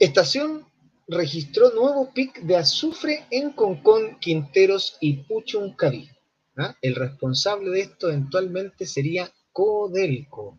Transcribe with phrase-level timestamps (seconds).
[0.00, 0.66] Estación
[1.08, 6.08] registró nuevo pic de azufre en Concón, Quinteros y Puchuncaví.
[6.56, 6.74] ¿Ah?
[6.80, 10.58] El responsable de esto eventualmente sería Codelco.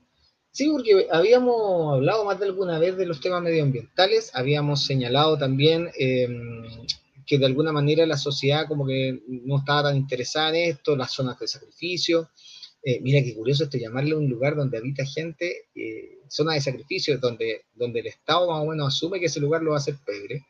[0.51, 5.89] Sí, porque habíamos hablado más de alguna vez de los temas medioambientales, habíamos señalado también
[5.97, 6.85] em,
[7.25, 11.11] que de alguna manera la sociedad como que no estaba tan interesada en esto, las
[11.11, 12.29] zonas de sacrificio.
[12.83, 17.17] Eh, mira qué curioso esto, llamarle un lugar donde habita gente, eh, zona de sacrificio,
[17.19, 19.95] donde, donde el Estado más o menos asume que ese lugar lo va a hacer
[20.05, 20.45] pebre.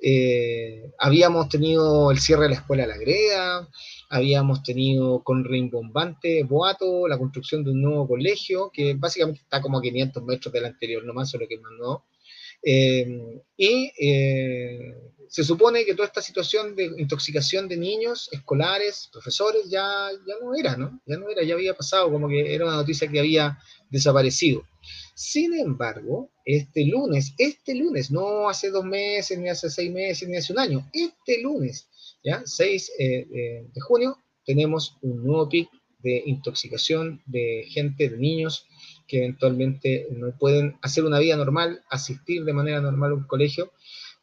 [0.00, 3.68] Eh, habíamos tenido el cierre de la escuela La Greda,
[4.08, 9.78] habíamos tenido con rimbombante boato la construcción de un nuevo colegio, que básicamente está como
[9.78, 12.04] a 500 metros del anterior, nomás solo que mandó.
[12.62, 13.92] Eh, y
[15.28, 20.54] se supone que toda esta situación de intoxicación de niños, escolares, profesores, ya, ya no
[20.54, 21.00] era, ¿no?
[21.06, 23.58] Ya no era, ya había pasado, como que era una noticia que había
[23.90, 24.64] desaparecido.
[25.14, 30.36] Sin embargo, este lunes, este lunes, no hace dos meses, ni hace seis meses, ni
[30.36, 31.88] hace un año, este lunes,
[32.24, 32.42] ¿ya?
[32.44, 38.66] 6 eh, eh, de junio, tenemos un nuevo pic de intoxicación de gente, de niños,
[39.08, 43.72] que eventualmente no pueden hacer una vida normal, asistir de manera normal a un colegio,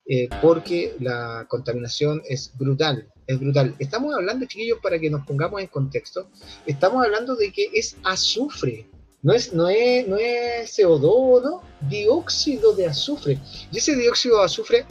[0.07, 3.75] eh, porque la contaminación es brutal, es brutal.
[3.79, 6.29] Estamos hablando, chiquillos, para que nos pongamos en contexto,
[6.67, 8.87] estamos hablando de que es azufre,
[9.23, 11.61] no es, no es, no es CO2, ¿no?
[11.89, 13.39] dióxido de azufre.
[13.71, 14.85] Y ese dióxido de azufre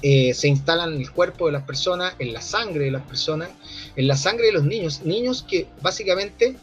[0.00, 3.50] eh, se instala en el cuerpo de las personas, en la sangre de las personas,
[3.96, 6.56] en la sangre de los niños, niños que básicamente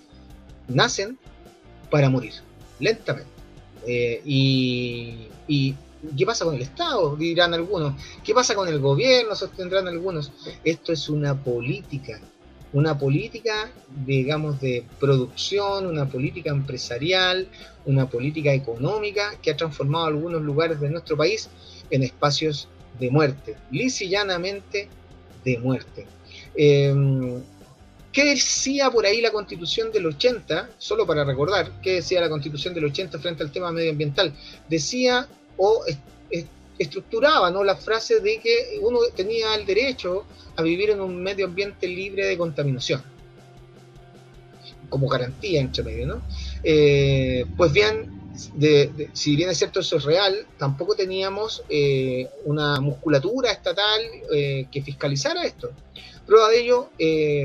[0.70, 1.20] nacen
[1.90, 2.34] para morir,
[2.80, 3.30] lentamente.
[3.88, 5.76] Eh, y, y,
[6.18, 7.16] qué pasa con el Estado?
[7.16, 7.94] Dirán algunos.
[8.24, 9.36] ¿Qué pasa con el gobierno?
[9.36, 10.32] Sostendrán algunos.
[10.64, 12.20] Esto es una política
[12.76, 13.72] una política,
[14.06, 17.48] digamos, de producción, una política empresarial,
[17.86, 21.50] una política económica que ha transformado algunos lugares de nuestro país
[21.90, 22.68] en espacios
[23.00, 24.90] de muerte, lisillanamente
[25.46, 26.06] de muerte.
[26.54, 27.42] Em,
[28.16, 30.70] ¿Qué decía por ahí la constitución del 80?
[30.78, 34.34] Solo para recordar, ¿qué decía la constitución del 80 frente al tema medioambiental?
[34.70, 35.84] Decía o
[36.80, 37.62] estructuraba ¿no?
[37.66, 40.24] la frase de que uno tenía el derecho
[40.56, 43.04] a vivir en un medio ambiente libre de contaminación,
[44.88, 46.22] como garantía entre medio, ¿no?
[46.64, 48.32] Eh, pues bien,
[49.12, 54.02] si bien es cierto eso es real, tampoco teníamos eh, una musculatura estatal
[54.34, 55.72] eh, que fiscalizara esto.
[56.26, 56.90] Prueba de ello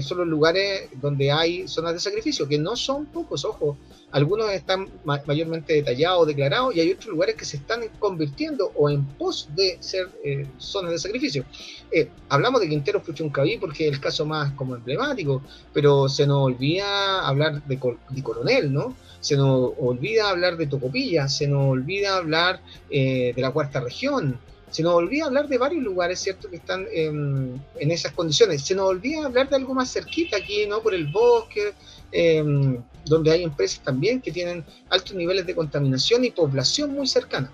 [0.00, 3.76] son los lugares donde hay zonas de sacrificio, que no son pocos, ojo,
[4.12, 9.04] algunos están mayormente detallados, declarados, y hay otros lugares que se están convirtiendo o en
[9.04, 11.44] pos de ser eh, zonas de sacrificio.
[11.92, 15.42] Eh, hablamos de Quintero Puchuncaví porque es el caso más como emblemático,
[15.72, 18.96] pero se nos olvida hablar de, Coronel, ¿no?
[19.20, 22.60] Se nos olvida hablar de Tocopilla, se nos olvida hablar
[22.90, 26.86] eh, de la cuarta región, se nos olvida hablar de varios lugares, ¿cierto?, que están
[26.92, 28.62] en, esas condiciones.
[28.62, 30.80] Se nos olvida hablar de algo más cerquita aquí, ¿no?
[30.80, 31.74] Por el bosque,
[32.12, 37.50] Em, donde hay empresas también que tienen altos niveles de contaminación y población muy cercana.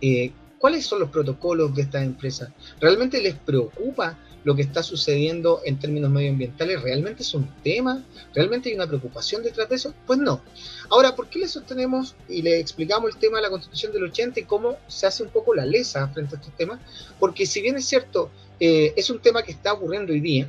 [0.00, 2.50] Eh, ¿Cuáles son los protocolos de estas empresas?
[2.80, 6.80] ¿Realmente les preocupa lo que está sucediendo en términos medioambientales?
[6.80, 8.04] ¿Realmente es un tema?
[8.32, 9.92] ¿Realmente hay una preocupación detrás de eso?
[10.06, 10.40] Pues no.
[10.88, 14.38] Ahora, ¿por qué le sostenemos y le explicamos el tema de la Constitución del 80
[14.38, 16.78] y cómo se hace un poco la lesa frente a estos temas?
[17.18, 18.30] Porque si bien es cierto,
[18.60, 20.48] eh, es un tema que está ocurriendo hoy día,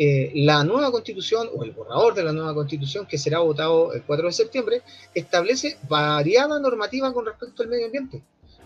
[0.00, 4.02] eh, la nueva constitución o el borrador de la nueva constitución que será votado el
[4.02, 4.82] 4 de septiembre
[5.14, 8.20] establece variada normativa con respecto al medio ambiente.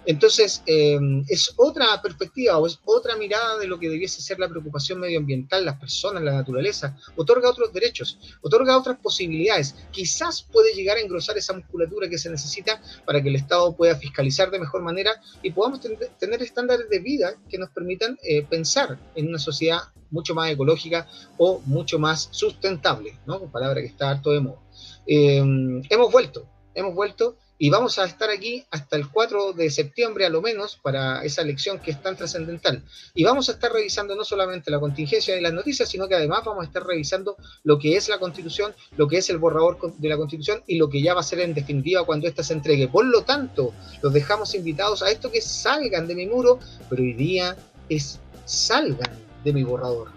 [0.06, 4.48] Entonces, em, es otra perspectiva o es otra mirada de lo que debiese ser la
[4.48, 6.96] preocupación medioambiental, las personas, la naturaleza.
[7.16, 9.74] Otorga otros derechos, otorga otras posibilidades.
[9.90, 13.96] Quizás puede llegar a engrosar esa musculatura que se necesita para que el Estado pueda
[13.96, 15.80] fiscalizar de mejor manera y podamos
[16.18, 19.80] tener estándares de vida que nos permitan eh, pensar en una sociedad
[20.10, 21.08] mucho más ecológica
[21.38, 23.40] o mucho más sustentable, ¿no?
[23.50, 24.60] Palabra que está harto de moda.
[25.06, 30.26] Em, hemos vuelto, hemos vuelto y vamos a estar aquí hasta el 4 de septiembre
[30.26, 32.82] a lo menos para esa elección que es tan trascendental.
[33.14, 36.42] Y vamos a estar revisando no solamente la contingencia de las noticias, sino que además
[36.44, 40.08] vamos a estar revisando lo que es la constitución, lo que es el borrador de
[40.08, 42.88] la constitución y lo que ya va a ser en definitiva cuando ésta se entregue.
[42.88, 43.72] Por lo tanto,
[44.02, 46.58] los dejamos invitados a esto que salgan de mi muro,
[46.90, 47.56] pero hoy día
[47.88, 49.12] es salgan
[49.44, 50.08] de mi borrador.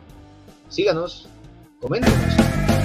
[0.69, 1.27] Síganos,
[1.79, 2.84] coméntenos.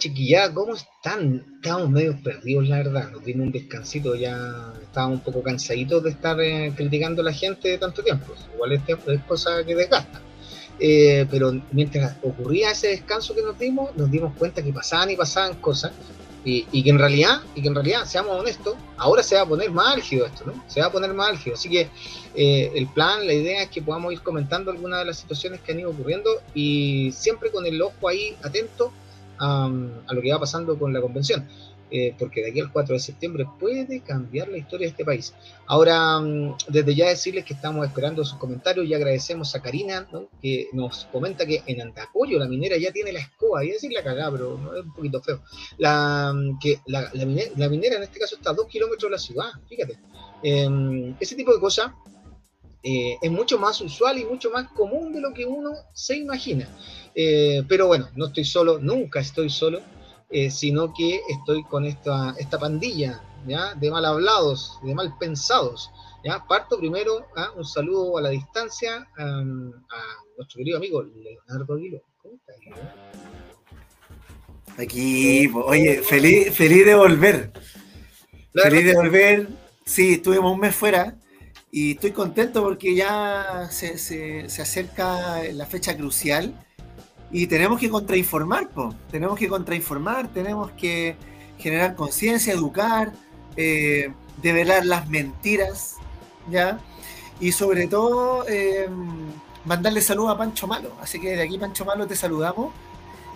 [0.00, 1.44] Hola, hola chiquilla, ¿cómo están?
[1.56, 3.10] Estamos medio perdidos, la verdad.
[3.10, 7.34] Nos dimos un descansito, ya estábamos un poco cansaditos de estar eh, criticando a la
[7.34, 8.32] gente de tanto tiempo.
[8.54, 10.22] Igual es, es cosa que desgasta.
[10.78, 15.16] Eh, pero mientras ocurría ese descanso que nos dimos, nos dimos cuenta que pasaban y
[15.16, 15.92] pasaban cosas
[16.46, 19.70] y, que en realidad, y que en realidad, seamos honestos, ahora se va a poner
[19.70, 20.64] más álgido esto, ¿no?
[20.66, 21.56] Se va a poner más álgido.
[21.56, 21.90] Así que
[22.34, 25.72] eh, el plan, la idea es que podamos ir comentando algunas de las situaciones que
[25.72, 28.90] han ido ocurriendo y siempre con el ojo ahí atento
[29.40, 31.46] a lo que va pasando con la convención.
[31.92, 35.34] Eh, porque de aquí al 4 de septiembre puede cambiar la historia de este país.
[35.66, 40.06] Ahora, mm, desde ya decirles que estamos esperando sus comentarios y agradecemos a Karina,
[40.40, 44.04] que nos comenta que en Andacoyo la minera ya tiene la escoba, y decir la
[44.04, 45.42] cagada, pero no, es un poquito feo.
[45.78, 47.10] La, mm, que la,
[47.68, 49.98] minera, en este caso está a dos kilómetros de la ciudad, fíjate.
[50.42, 51.90] Em, ese tipo de cosas
[52.82, 56.68] eh, es mucho más usual y mucho más común de lo que uno se imagina.
[57.14, 59.80] Eh, pero bueno, no estoy solo, nunca estoy solo.
[60.32, 63.74] Eh, sino que estoy con esta, esta pandilla ¿ya?
[63.74, 65.90] de mal hablados, de mal pensados.
[66.24, 66.44] ¿ya?
[66.46, 67.52] Parto primero a ¿ah?
[67.56, 69.42] un saludo a la distancia a
[70.36, 72.00] nuestro querido amigo Leonardo Aguilo.
[72.22, 72.56] ¿Cómo estás,
[74.78, 77.52] Aquí, oye, feliz, feliz de volver.
[78.54, 79.48] feliz de volver.
[79.84, 81.18] Sí, estuvimos un mes fuera
[81.72, 86.54] y estoy contento porque ya se, se, se acerca la fecha crucial
[87.32, 88.68] y tenemos que contrainformar,
[89.10, 91.16] tenemos que contrainformar, tenemos que
[91.58, 93.12] generar conciencia, educar,
[93.56, 94.12] eh,
[94.42, 95.96] develar las mentiras,
[96.50, 96.78] ¿ya?
[97.38, 99.32] Y sobre todo, em,
[99.64, 100.92] mandarle saludos a Pancho Malo.
[101.00, 102.72] Así que de aquí, Pancho Malo, te saludamos.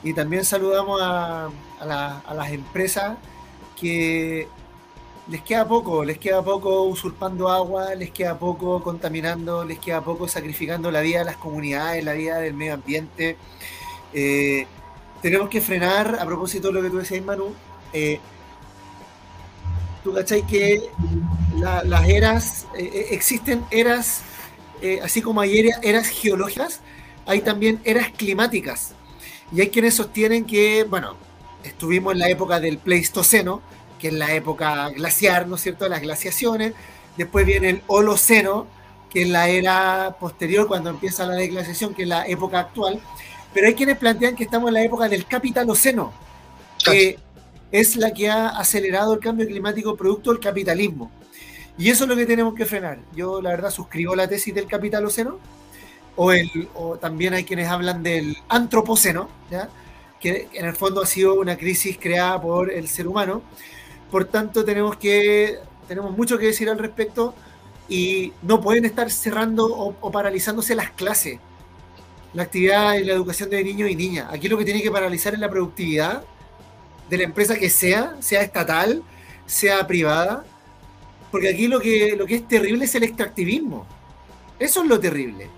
[0.02, 1.50] Y también saludamos a
[1.81, 3.17] las empresas
[3.76, 4.49] que
[5.29, 10.29] les queda poco, les queda poco usurpando agua, les queda poco contaminando, les queda poco
[10.29, 13.37] sacrificando la vida de las comunidades, la vida del medio ambiente.
[14.14, 14.66] Eh,
[15.20, 17.52] tenemos que frenar, a propósito de lo que tú decías, Manu,
[17.93, 18.20] eh,
[20.05, 20.82] tú cachai que
[21.58, 24.22] las eras, eh, existen eras,
[25.02, 26.81] así como hay eras, geológicas,
[27.26, 28.94] hay también eras climáticas.
[29.50, 31.17] Y hay quienes sostienen que, bueno,
[31.64, 33.62] estuvimos en la época del Pleistoceno,
[33.99, 36.75] que es la época glaciar, ¿no es cierto?, las glaciaciones.
[37.17, 38.67] Después viene el Holoceno,
[39.08, 43.00] que es la era posterior, cuando empieza la desglaciación, que es la época actual.
[43.54, 46.12] Pero hay quienes plantean que estamos en la época del capitaloceno,
[46.84, 47.19] que
[47.70, 51.10] es la que ha acelerado el cambio climático producto del capitalismo.
[51.79, 52.98] Y eso es lo que tenemos que frenar.
[53.14, 55.38] Yo, la verdad, suscribo la tesis del capitaloceno,
[56.17, 59.29] o, el, o también hay quienes hablan del antropoceno,
[60.20, 63.43] que en el fondo ha sido una crisis creada por el ser humano.
[64.10, 67.34] Por tanto, tenemos, que, tenemos mucho que decir al respecto
[67.88, 71.38] y no pueden estar cerrando o paralizándose las clases
[72.34, 74.26] la actividad y la educación de niños y niñas.
[74.31, 76.24] Aquí lo que tiene que paralizar es la productividad
[77.08, 79.03] de la empresa que sea, sea estatal,
[79.46, 80.44] sea privada,
[81.31, 83.86] porque aquí lo que, lo que es terrible es el extractivismo.
[84.58, 85.48] Eso es lo terrible,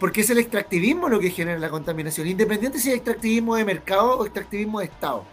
[0.00, 4.18] porque es el extractivismo lo que genera la contaminación, independiente si es extractivismo de mercado
[4.18, 5.24] o extractivismo de Estado.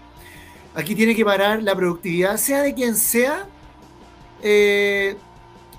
[0.75, 3.45] Aquí tiene que parar la productividad, sea de quien sea
[4.41, 5.15] eh,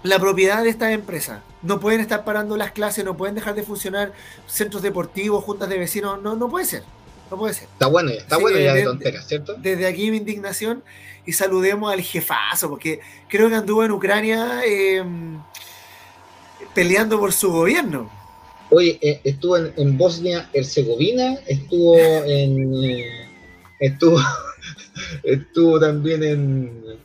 [0.03, 3.63] la propiedad de esta empresa no pueden estar parando las clases, no pueden dejar de
[3.63, 4.13] funcionar
[4.47, 6.83] centros deportivos, juntas de vecinos, no, no puede ser.
[7.31, 7.65] No puede ser.
[7.65, 9.55] Está bueno ya, está bueno ya de tonteras, ¿cierto?
[9.55, 10.83] Desde aquí mi indignación
[11.25, 15.41] y saludemos al jefazo, porque creo que anduvo en Ucrania em,
[16.75, 18.11] peleando por su gobierno.
[18.71, 22.85] Oye, eh, estuvo en, Bosnia-Herzegovina, estuvo en.
[22.85, 23.29] Eh,
[23.81, 24.21] estuvo,
[25.23, 26.99] estuvo también en, en,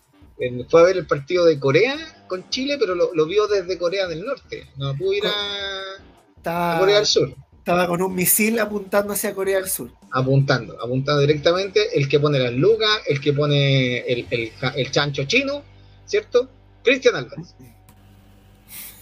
[0.69, 1.95] Fue a ver el partido de Corea
[2.27, 4.67] con Chile, pero lo, vio desde Corea del Norte.
[4.77, 7.33] No pudo ir a, Corea del Sur.
[7.57, 9.89] Estaba con un misil apuntando hacia Corea del Sur.
[10.11, 11.97] Apuntando, apuntando directamente.
[11.97, 15.63] El que pone las lucas, el que pone el, chancho chino,
[16.05, 16.49] ¿cierto?
[16.83, 17.55] Cristian Álvarez.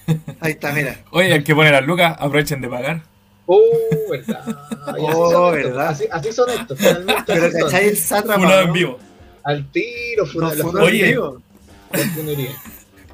[0.40, 1.04] Ahí está, mira.
[1.12, 3.04] Oye, el que pone las lucas, aprovechen de pagar.
[3.46, 3.62] Oh,
[4.10, 4.44] verdad.
[5.00, 5.98] oh, verdad.
[6.12, 7.24] Así, son estos, finalmente.
[7.28, 8.62] Pero ¿cachai el sátrapa?
[8.62, 9.00] en vivo.
[9.46, 11.16] Al tiro, fue no, Oye,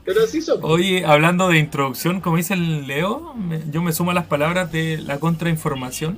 [0.05, 0.59] pero sí son.
[0.63, 3.35] Oye, hablando de introducción, como dice el Leo,
[3.69, 6.17] yo me sumo a las palabras de la contrainformación.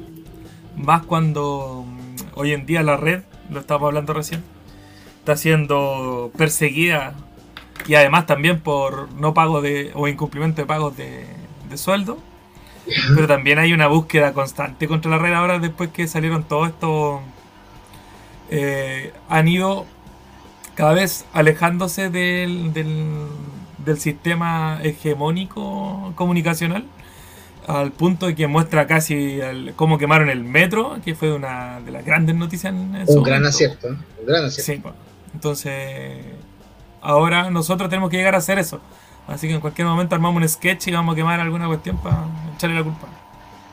[0.78, 4.44] Más cuando mm, hoy en día la red, lo estábamos hablando recién,
[5.18, 7.16] está siendo perseguida
[7.88, 11.26] y además también por no pago de o incumplimiento de pagos de,
[11.76, 12.20] sueldo.
[13.16, 17.22] Pero también hay una búsqueda constante contra la red ahora después que salieron todos estos...
[18.52, 19.88] Eh, han ido
[20.76, 26.86] cada vez alejándose del, del sistema hegemónico comunicacional
[27.68, 29.40] al punto de que muestra casi
[29.76, 33.88] cómo quemaron el metro, que fue una de las grandes noticias en, Un gran acierto,
[33.88, 34.90] un gran acierto.
[34.90, 35.04] Sí,
[35.34, 36.18] entonces
[37.02, 38.82] ahora nosotros tenemos que llegar a hacer eso.
[39.28, 42.26] Así que en cualquier momento armamos un sketch y vamos a quemar alguna cuestión para
[42.56, 43.08] echarle la culpa.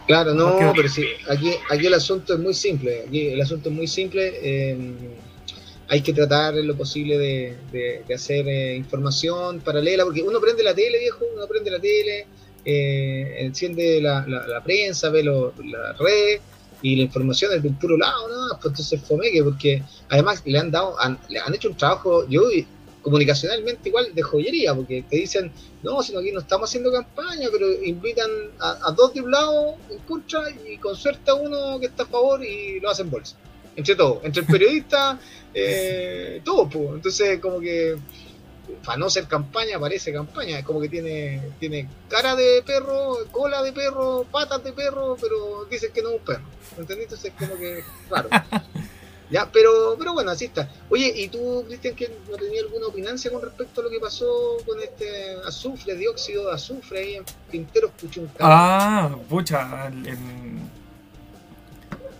[0.06, 3.04] Claro, no, pero sí, aquí, aquí el asunto es muy simple.
[3.06, 4.32] Aquí el asunto es muy simple.
[4.42, 5.16] Eh,
[5.90, 11.00] hay que tratar lo posible de, hacer eh, información paralela, porque uno prende la tele,
[11.00, 12.26] viejo, uno prende la tele,
[12.64, 16.40] eh, enciende la, prensa, ve la red
[16.80, 18.56] y la información es de un puro lado, ¿no?
[18.60, 20.94] Pues entonces fomeque, porque además le han dado,
[21.28, 22.42] le han hecho un trabajo, yo
[23.02, 25.50] comunicacionalmente igual de joyería, porque te dicen,
[25.82, 28.30] no, sino aquí no estamos haciendo campaña, pero invitan
[28.60, 32.06] a, dos de un lado en contra y con suerte a uno que está a
[32.06, 33.36] favor y lo hacen bolsa.
[33.76, 35.18] Entre todo, entre el periodista,
[35.54, 36.88] eh, todo, pues.
[36.94, 37.96] Entonces, como que
[38.84, 43.62] para no ser campaña, parece campaña, es como que tiene, tiene cara de perro, cola
[43.62, 46.44] de perro, patas de perro, pero dicen que no es un perro.
[46.78, 47.14] ¿Entendiste?
[47.14, 48.28] Entonces, como que raro.
[49.30, 50.68] Ya, pero, pero bueno, así está.
[50.88, 54.56] Oye, ¿y tú, Cristian, que no tenías alguna opinancia con respecto a lo que pasó
[54.66, 57.92] con este azufre, dióxido de azufre ahí en Pinteros?
[58.40, 59.92] Ah, pucha,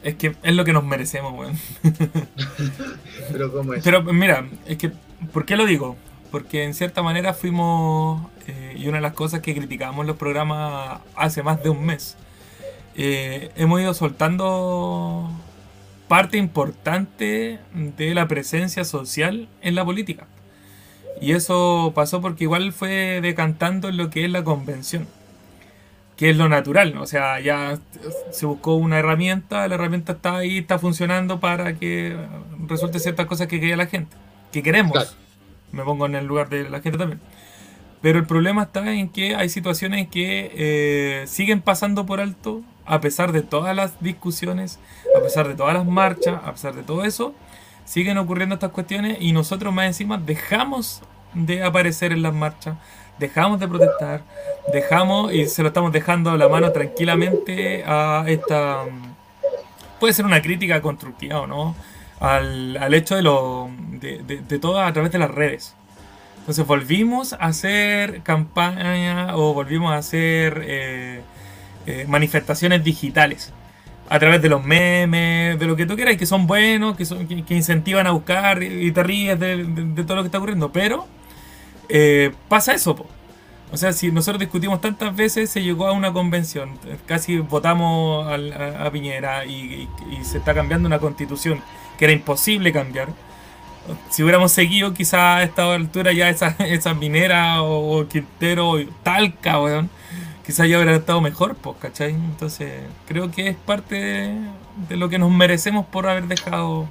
[0.02, 1.58] es que es lo que nos merecemos, weón.
[3.32, 3.84] pero ¿cómo es?
[3.84, 4.92] Pero mira, es que,
[5.32, 5.96] ¿por qué lo digo?
[6.30, 11.00] Porque en cierta manera fuimos, eh, y una de las cosas que criticamos los programas
[11.16, 12.16] hace más de un mes,
[12.96, 15.30] eh, hemos ido soltando
[16.08, 20.26] parte importante de la presencia social en la política.
[21.20, 25.06] Y eso pasó porque igual fue decantando en lo que es la convención,
[26.20, 27.78] que es lo natural, o sea, ya
[28.30, 32.14] se buscó una herramienta, la herramienta está ahí, está funcionando para que
[32.68, 34.14] resulte ciertas cosas que quería la gente,
[34.52, 35.16] que queremos.
[35.72, 37.22] Me pongo en el lugar de la gente también.
[38.02, 43.00] Pero el problema está en que hay situaciones que eh, siguen pasando por alto a
[43.00, 44.78] pesar de todas las discusiones,
[45.16, 47.34] a pesar de todas las marchas, a pesar de todo eso,
[47.86, 51.00] siguen ocurriendo estas cuestiones y nosotros más encima dejamos
[51.32, 52.76] de aparecer en las marchas,
[53.20, 54.22] dejamos de protestar,
[54.72, 58.84] dejamos y se lo estamos dejando a la mano tranquilamente a esta...
[60.00, 61.76] Puede ser una crítica constructiva o no,
[62.18, 65.76] al, hecho de, lo, de, todo a través de las redes.
[66.40, 70.64] Entonces volvimos a hacer campaña o volvimos a hacer...
[70.66, 71.20] Eh,
[71.86, 73.52] eh, manifestaciones digitales
[74.10, 77.26] a través de los memes, de lo que tú quieras, que son buenos, que, son,
[77.26, 79.64] que, incentivan a buscar y te ríes de,
[80.06, 80.70] todo lo que está ocurriendo.
[80.72, 81.06] Pero
[81.90, 83.06] eh, pasa eso.
[83.72, 88.90] O sea, si nosotros discutimos tantas veces, se llegó a una convención, casi votamos a,
[88.90, 89.88] Piñera y,
[90.22, 91.62] se está cambiando una constitución
[91.98, 93.08] que era imposible cambiar.
[94.10, 99.90] Si hubiéramos seguido, quizá a esta altura ya esa, esa minera o, Quintero, tal weón
[100.50, 102.10] quizás ya hubiera estado mejor, pues, ¿cachai?
[102.10, 104.34] Entonces, creo que es parte
[104.88, 106.88] de, lo que nos merecemos por haber dejado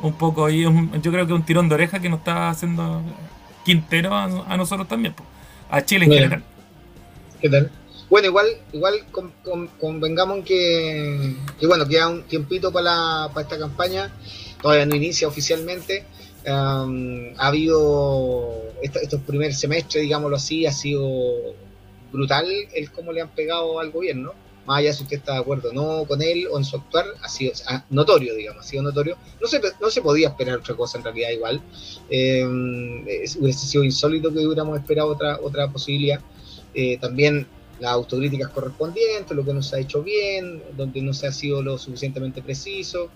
[0.00, 0.62] un poco ahí.
[0.62, 3.02] yo creo que un tirón de oreja que nos está haciendo
[3.64, 5.28] Quintero a, nosotros también, pues,
[5.70, 6.44] a Chile en general.
[7.40, 7.70] ¿Qué tal?
[8.10, 9.06] Bueno, igual, igual
[9.80, 14.12] convengamos en que, que, bueno, queda un tiempito para, para esta campaña,
[14.60, 16.04] todavía no inicia oficialmente.
[16.46, 16.86] ha
[17.38, 18.52] habido
[18.82, 21.02] estos primer semestre, digámoslo así, ha sido
[22.12, 24.34] brutal el cómo le han pegado al gobierno,
[24.66, 27.06] más allá si usted está de acuerdo o no con él o en su actuar,
[27.20, 27.52] ha sido
[27.90, 29.16] notorio, digamos, ha sido notorio.
[29.40, 31.62] No se, no se podía esperar otra cosa en realidad igual.
[32.10, 36.20] Eh, hubiese sido insólito que hubiéramos esperado otra, otra posibilidad.
[36.74, 37.46] Eh, también
[37.82, 41.62] las autocríticas correspondientes, lo que no se ha hecho bien, donde no se ha sido
[41.62, 43.10] lo suficientemente preciso.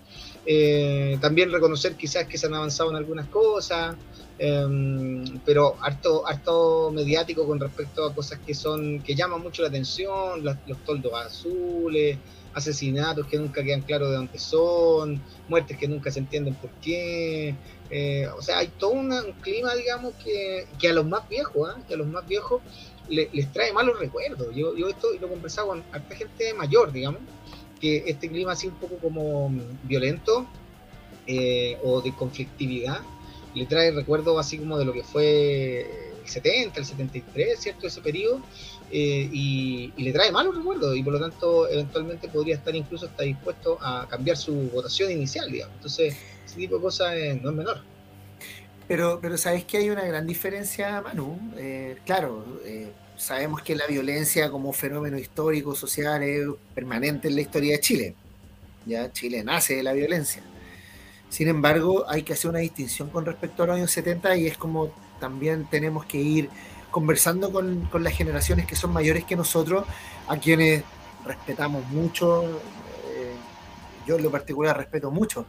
[0.45, 3.95] Eh, también reconocer quizás que se han avanzado en algunas cosas,
[4.39, 9.69] Em, pero harto, harto mediático con respecto a cosas que son que llaman mucho la
[9.69, 12.17] atención, los toldos azules,
[12.53, 17.55] asesinatos que nunca quedan claros de dónde son, muertes que nunca se entienden por qué.
[17.89, 21.79] Eh, o sea, hay todo un clima, digamos, que, que a los más viejos, ¿ah?
[21.87, 22.61] que a los más viejos
[23.09, 24.55] les trae malos recuerdos.
[24.55, 27.21] Yo, yo esto lo he conversado con harta gente mayor, digamos,
[27.79, 29.51] que este clima así un poco como
[29.83, 30.47] violento
[31.27, 33.01] eh, o de conflictividad
[33.53, 35.81] le trae recuerdos así como de lo que fue
[36.21, 37.87] el 70, el 73, ¿cierto?
[37.87, 38.41] Ese periodo,
[38.91, 43.23] eh, y, le trae malos recuerdos, y por lo tanto, eventualmente podría estar incluso hasta
[43.23, 45.75] dispuesto a cambiar su votación inicial, digamos.
[45.77, 47.81] Entonces, ese tipo de cosas no es menor.
[48.87, 51.37] Pero, pero sabes que hay una gran diferencia, Manu.
[51.57, 57.41] Eh, claro, eh, sabemos que la violencia como fenómeno histórico, social, es permanente en la
[57.41, 58.15] historia de Chile.
[58.85, 60.41] Ya Chile nace de la violencia.
[61.29, 64.57] Sin embargo, hay que hacer una distinción con respecto a los años 70 y es
[64.57, 66.49] como también tenemos que ir
[66.89, 69.85] conversando con, las generaciones que son mayores que nosotros,
[70.27, 70.83] a quienes
[71.25, 73.33] respetamos mucho, eh,
[74.07, 75.45] yo en lo particular respeto mucho,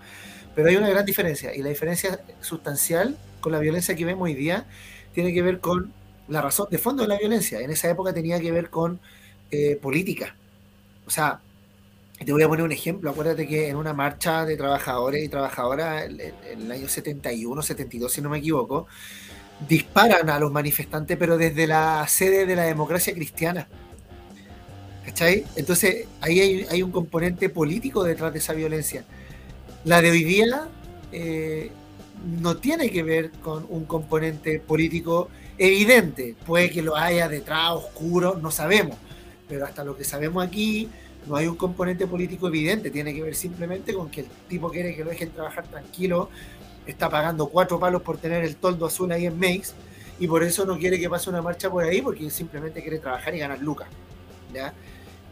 [0.57, 4.35] pero hay una gran diferencia y la diferencia sustancial con la violencia que vemos hoy
[4.35, 4.67] día
[5.15, 5.93] tiene que ver con
[6.29, 7.61] la razón de fondo de la violencia.
[7.61, 9.01] En esa época tenía que ver con
[9.51, 10.35] eh, política.
[11.07, 11.41] O sea,
[12.25, 13.11] te voy a poner un ejemplo.
[13.11, 16.21] Acuérdate que en una marcha de trabajadores y trabajadoras en,
[16.63, 18.87] el año 71, 72, si no me equivoco,
[19.69, 23.69] disparan a los manifestantes, pero desde la sede de la democracia cristiana.
[25.05, 25.45] ¿Cachai?
[25.57, 29.05] Entonces, ahí hay, un componente político detrás de esa violencia.
[29.85, 30.69] La de hoy día
[31.13, 31.71] eh,
[32.25, 36.35] no tiene que ver con un componente político evidente.
[36.47, 38.97] Puede que lo haya detrás, oscuro, no sabemos.
[39.49, 40.89] Pero hasta lo que sabemos aquí,
[41.27, 42.91] no hay un componente político evidente.
[42.91, 46.31] Tiene que ver simplemente con que el tipo quiere que lo dejen trabajar tranquilo,
[46.87, 49.73] está pagando cuatro palos por tener el toldo azul ahí en Makes
[50.19, 53.35] y por eso no quiere que pase una marcha por ahí porque simplemente quiere trabajar
[53.35, 53.89] y ganar lucas.
[54.53, 54.73] ¿ya?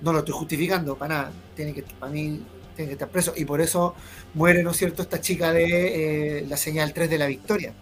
[0.03, 1.33] No lo estoy justificando para nada.
[1.55, 2.43] Tiene que, para mí
[2.77, 3.33] tiene que estar preso.
[3.37, 3.95] Y por eso
[4.35, 7.73] muere, ¿no es cierto?, esta chica de eh, la señal 3 de la victoria,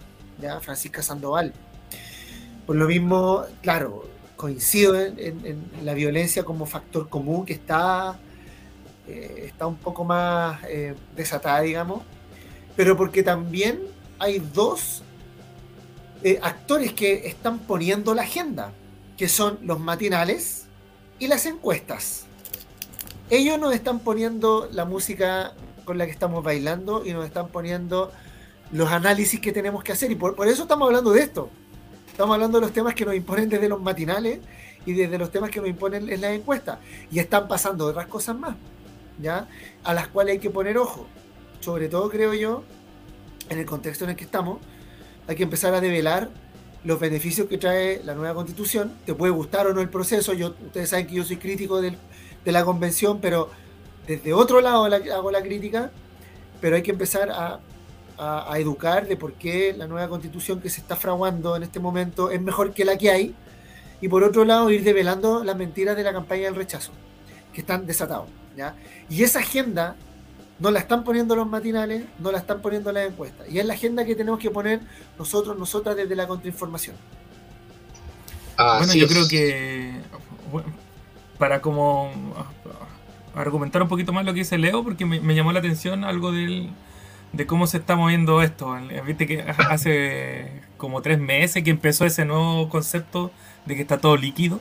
[0.41, 0.61] ¿ya?
[0.61, 1.53] Francisca Sandoval.
[2.67, 8.19] Por lo mismo, claro, coincido en, la violencia como factor común que está,
[9.07, 12.03] eh, está un poco más eh, desatada, digamos,
[12.77, 13.81] pero porque también
[14.19, 15.03] hay dos
[16.41, 18.73] actores que están poniendo la agenda,
[19.19, 20.65] que son los matinales
[21.19, 22.24] y las encuestas
[23.31, 25.53] ellos nos están poniendo la música
[25.85, 28.13] con la que estamos bailando y nos están poniendo
[28.73, 30.11] los análisis que tenemos que hacer.
[30.11, 31.49] Y por, eso estamos hablando de esto.
[32.11, 34.41] Estamos hablando de los temas que nos imponen desde los matinales
[34.87, 36.79] y desde los temas que nos imponen en las encuestas.
[37.11, 38.57] Y están pasando otras cosas más,
[39.21, 39.49] ¿ya?
[39.83, 41.07] A las cuales hay que poner ojo.
[41.61, 42.63] Sobre todo, creo yo,
[43.49, 44.59] en el contexto en el que estamos,
[45.27, 46.31] hay que empezar a develar
[46.85, 48.93] los beneficios que trae la nueva constitución.
[49.07, 50.35] Te puede gustar o no el proceso.
[50.35, 51.97] Yo, ustedes saben que yo soy crítico del,
[52.45, 53.51] de la convención, pero
[54.07, 55.91] desde otro lado hago la crítica,
[56.61, 57.61] pero hay que empezar a,
[58.57, 62.41] educar de por qué la nueva constitución que se está fraguando en este momento es
[62.41, 63.35] mejor que la que hay,
[64.01, 66.93] y por otro lado ir develando las mentiras de la campaña del rechazo,
[67.53, 68.29] que están desatados.
[68.57, 68.77] ¿ya?
[69.11, 69.97] Y esa agenda
[70.61, 73.75] no la están poniendo los matinales, no la están poniendo las encuestas, y es la
[73.75, 74.81] agenda que tenemos que poner
[75.19, 76.95] nosotros, nosotras desde la contrainformación.
[78.57, 79.93] bueno, yo creo que
[81.39, 82.11] para como
[83.35, 86.71] argumentar un poquito más lo que dice Leo, porque me, llamó la atención algo del,
[87.33, 88.77] de cómo se está moviendo esto.
[89.07, 93.31] Viste que hace como tres meses que empezó ese nuevo concepto
[93.67, 94.61] de que está todo líquido.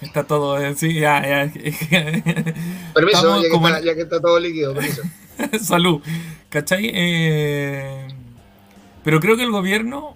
[0.00, 1.52] Está todo así, ya, ya.
[2.94, 5.02] Permiso, ya que, está, todo líquido, permiso.
[5.60, 6.02] Salud.
[6.50, 6.90] ¿Cachai?
[6.92, 8.08] Eh,
[9.02, 10.14] pero creo que el gobierno,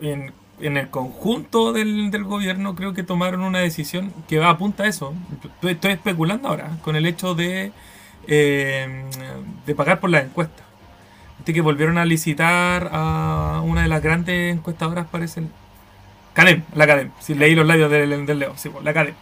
[0.00, 4.84] en, en el conjunto del, gobierno creo que tomaron una decisión que va a apunta
[4.84, 5.14] a eso.
[5.62, 7.72] Estoy, especulando ahora con el hecho de,
[8.26, 9.04] eh,
[9.66, 10.64] de pagar por las encuestas.
[11.38, 15.42] Viste que volvieron a licitar a una de las grandes encuestadoras, parece.
[16.32, 17.10] Cadem, la Cadem.
[17.20, 19.14] Si leí los labios del, del Leo, sí, pues, la Cadem.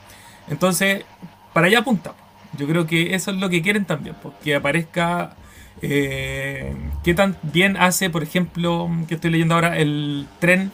[0.49, 1.05] Entonces,
[1.53, 2.15] para allá apunta.
[2.57, 5.37] Yo creo que eso es lo que quieren también, porque pues, aparezca
[5.81, 10.71] eh, qué tan bien hace, por ejemplo, que estoy leyendo ahora, el tren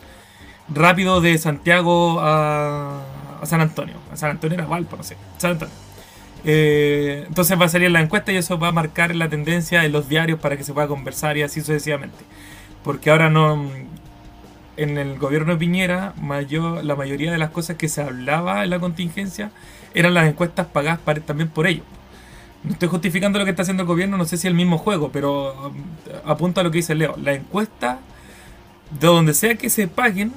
[0.69, 3.03] rápido de Santiago a,
[3.45, 3.97] San Antonio.
[4.13, 5.17] A San Antonio era Valpo, no sé.
[5.39, 5.75] San Antonio.
[6.45, 9.93] Eh, entonces va a salir la encuesta y eso va a marcar la tendencia en
[9.93, 12.25] los diarios para que se pueda conversar y así sucesivamente.
[12.85, 13.71] Porque ahora no.
[14.77, 18.71] En el gobierno de Piñera, mayor, la mayoría de las cosas que se hablaba en
[18.71, 19.51] la contingencia
[19.93, 21.85] eran las encuestas pagadas también por ellos.
[22.63, 24.79] No estoy justificando lo que está haciendo el gobierno, no sé si es el mismo
[24.79, 25.75] juego, pero um,
[26.25, 27.15] apunta a lo que dice Leo.
[27.23, 28.01] La encuesta,
[29.01, 30.33] de donde sea que se paguen,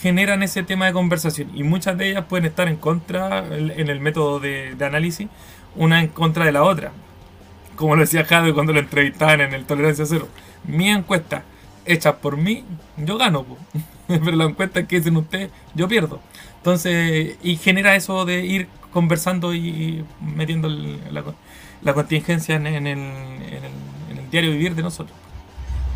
[0.00, 4.00] generan ese tema de conversación y muchas de ellas pueden estar en contra en el
[4.00, 5.28] método de, análisis,
[5.76, 6.92] una en contra de la otra.
[7.76, 10.28] Como lo decía Jade cuando lo entrevistaban en el Tolerancia Cero.
[10.64, 11.44] Mi encuesta
[11.84, 12.64] hecha por mí,
[12.96, 13.44] yo gano,
[14.06, 16.20] pero la encuesta que dicen ustedes, yo pierdo.
[16.56, 23.00] Entonces, y genera eso de ir conversando y metiendo la, contingencia en, el,
[24.30, 25.16] diario vivir de nosotros.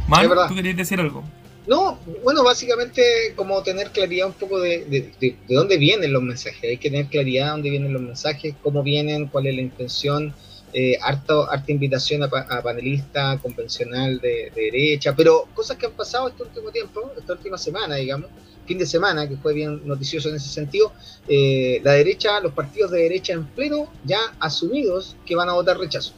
[0.08, 1.22] Mal, ¿tú querías decir algo?
[1.66, 4.84] No, bueno, básicamente como tener claridad un poco de,
[5.18, 6.62] de, dónde vienen los mensajes.
[6.62, 10.34] Hay que tener claridad de dónde vienen los mensajes, cómo vienen, cuál es la intención.
[10.76, 16.72] Eh, harta, invitación a, panelista convencional de, derecha, pero cosas que han pasado este último
[16.72, 18.28] tiempo, esta última semana, digamos,
[18.66, 20.92] fin de semana, que fue bien noticioso en ese sentido,
[21.28, 25.78] eh, la derecha, los partidos de derecha en pleno, ya asumidos que van a votar
[25.78, 26.12] rechazo.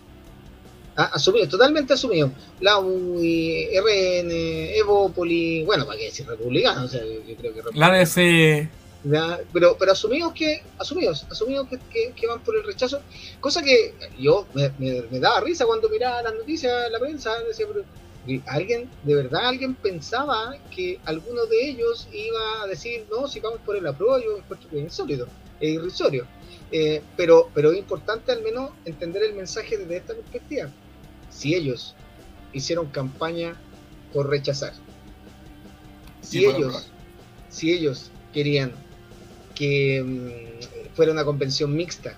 [0.96, 2.32] Ah, asumido, totalmente asumido.
[2.60, 4.30] La UI, RN,
[4.78, 8.70] Evópoli, bueno, para qué decir republicano, o sea, yo creo que La DC.
[9.52, 13.00] Pero, pero asumidos que, asumidos, asumidos que, que, van por el rechazo,
[13.40, 17.84] cosa que yo me, me, daba risa cuando miraba las noticias, la prensa, decía, pero
[18.46, 23.60] alguien, de verdad alguien pensaba que alguno de ellos iba a decir, no, si vamos
[23.64, 25.28] por el apruebo, yo encuentro que es insólito,
[25.60, 26.26] es irrisorio.
[26.72, 30.68] Eh, pero, pero es importante al menos entender el mensaje desde esta perspectiva.
[31.36, 31.94] Si ellos
[32.54, 33.60] hicieron campaña
[34.14, 34.72] por rechazar,
[36.22, 36.88] si ellos,
[37.50, 38.72] si ellos querían
[39.54, 42.16] que mm, fuera una convención mixta,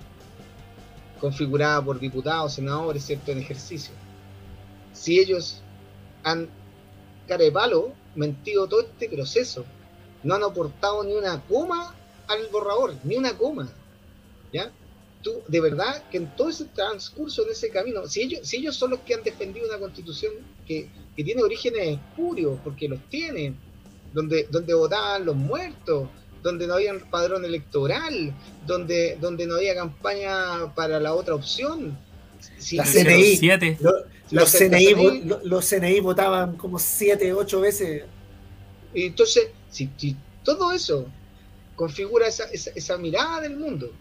[1.21, 3.93] configurada por diputados, senadores, ¿cierto?, en ejercicio.
[4.93, 5.63] Si ellos
[6.23, 6.49] han,
[7.27, 9.65] carepalo, mentido todo este proceso,
[10.23, 11.93] no han aportado ni una coma
[12.29, 13.69] al borrador, ni una coma,
[14.53, 14.71] ¿ya?
[15.23, 18.77] Tú, de verdad, que en todo ese transcurso, en ese camino, si ellos, si ellos
[18.77, 20.33] son los que han defendido una constitución
[20.67, 23.57] que, que tiene orígenes espurios, porque los tienen,
[24.13, 26.09] donde, donde votaban los muertos,
[26.43, 28.33] donde no había padrón electoral,
[28.67, 31.99] donde, donde no había campaña para la otra opción.
[32.73, 33.41] la CNI,
[34.31, 38.05] los, CNI, los CNI votaban como siete, ocho veces.
[38.95, 39.91] Y entonces, si,
[40.45, 41.07] todo eso
[41.77, 43.93] configura esa, esa, mirada del mundo,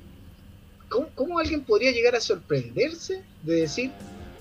[0.90, 3.92] ¿cómo, alguien podría llegar a sorprenderse de decir,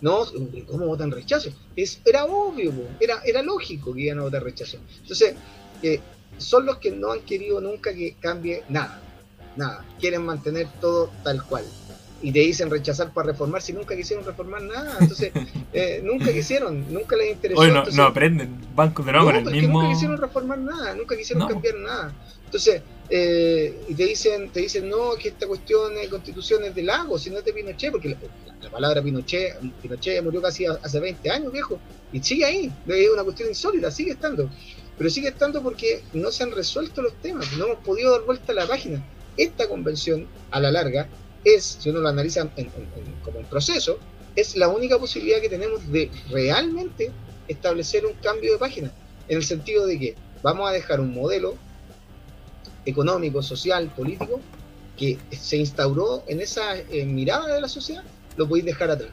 [0.01, 0.25] no,
[0.67, 1.51] ¿cómo votan rechazo?
[1.75, 4.79] Es, era obvio, era, era lógico que iban a votar rechazo.
[5.01, 5.35] Entonces,
[5.83, 6.01] eh,
[6.39, 9.01] son los que no han querido nunca que cambie nada,
[9.57, 11.65] nada, quieren mantener todo tal cual.
[12.23, 14.97] Y te dicen rechazar para reformar si nunca quisieron reformar nada.
[15.01, 15.33] Entonces,
[15.73, 17.61] eh, nunca quisieron, nunca les interesó.
[17.61, 19.83] Hoy no, no aprenden, banco de nuevo con el mismo.
[19.83, 22.15] Nunca quisieron reformar nada, nunca quisieron cambiar nada.
[22.47, 26.83] Entonces, eh, y te dicen, te dicen, no, que esta cuestión de constitución es de
[26.83, 28.17] Lago, si no es de Pinochet, porque
[28.61, 31.79] la, palabra Pinochet, Pinochet murió casi hace 20 años, viejo,
[32.13, 34.51] y sigue ahí, es una cuestión insólita, sigue estando
[34.99, 38.53] pero sigue estando porque no se han resuelto los temas, no hemos podido dar vuelta
[38.53, 39.05] a la página.
[39.37, 41.09] Esta convención, a la larga,
[41.45, 42.49] es, si uno lo analiza
[43.23, 43.99] como un proceso,
[44.35, 47.11] es la única posibilidad que tenemos de realmente
[47.49, 48.93] establecer un cambio de página,
[49.29, 51.57] en el sentido de que vamos a dejar un modelo
[52.87, 54.41] económico, social, político,
[54.97, 58.03] que se instauró en esa eh, mirada de la sociedad,
[58.37, 59.11] lo podéis dejar atrás.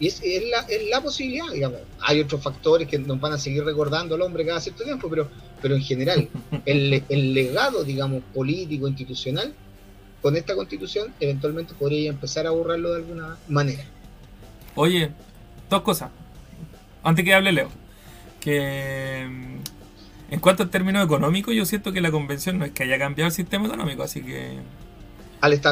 [0.00, 1.80] Y es, la, es, la, posibilidad, digamos.
[2.00, 5.28] Hay otros factores que nos van a seguir recordando al hombre cada cierto tiempo, pero,
[5.60, 6.28] pero en general,
[6.64, 9.52] el, el legado, digamos, político, institucional,
[10.22, 13.84] con esta constitución, eventualmente podría empezar a borrarlo de alguna manera.
[14.76, 15.10] Oye,
[15.68, 16.10] dos cosas.
[17.02, 17.68] Antes que hable Leo.
[18.40, 19.57] Que
[20.30, 23.28] en cuanto al término económico, yo siento que la convención no es que haya cambiado
[23.28, 24.58] el sistema económico, así que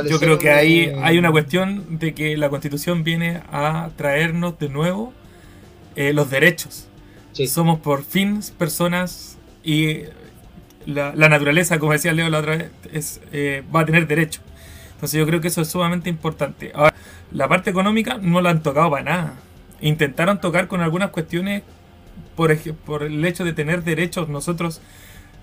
[0.08, 4.68] yo creo que ahí hay una cuestión de que la constitución viene a traernos de
[4.68, 5.12] nuevo
[5.96, 6.86] eh, los derechos.
[7.48, 10.02] Somos por fin personas y
[10.86, 14.40] la, naturaleza, como decía Leo la otra vez, es, eh, va a tener derecho.
[14.94, 16.70] Entonces yo creo que eso es sumamente importante.
[16.74, 16.94] Ahora,
[17.32, 19.34] la parte económica no la han tocado para nada.
[19.80, 21.62] Intentaron tocar con algunas cuestiones
[22.36, 24.80] por, por el hecho de tener derechos nosotros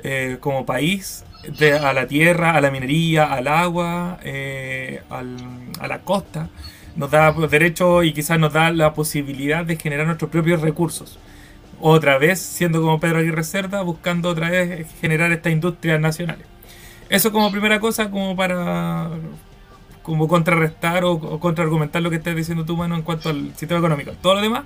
[0.04, 1.26] eh, como país
[1.82, 6.50] a la tierra, a la minería, al agua, eh, a la costa.
[6.96, 11.20] Nos da derecho y quizás nos da la posibilidad de generar nuestros propios recursos.
[11.82, 16.46] Otra vez, siendo como Pedro Aguirre Cerda, buscando otra vez generar estas industrias nacionales.
[17.10, 19.10] Eso como primera cosa, como para
[20.02, 24.12] como contrarrestar o, contraargumentar lo que estás diciendo tú, mano, en cuanto al sistema económico.
[24.22, 24.64] Todo lo demás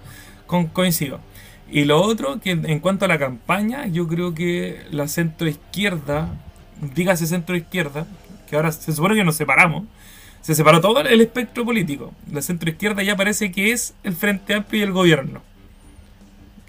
[0.73, 1.19] coincido.
[1.69, 6.29] Y lo otro, que en cuanto a la campaña, yo creo que la centro izquierda
[6.81, 8.05] dígase centro izquierda,
[8.49, 9.83] que ahora se supone que nos separamos,
[10.41, 12.13] se separó todo el espectro político.
[12.31, 15.41] La centro izquierda ya parece que es el Frente Amplio y el gobierno.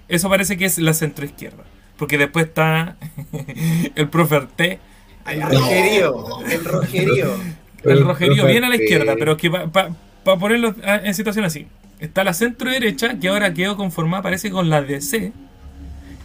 [0.07, 1.63] Eso parece que es la centro izquierda.
[1.97, 2.97] Porque después está
[3.95, 4.79] el profe Arte.
[5.25, 6.39] El rojerío.
[6.49, 7.35] El rojerío.
[7.83, 11.67] El rojerío viene a la izquierda, pero que para ponerlo en situación así.
[11.99, 15.31] Está la centro derecha, que ahora quedó conformada, parece, con la DC.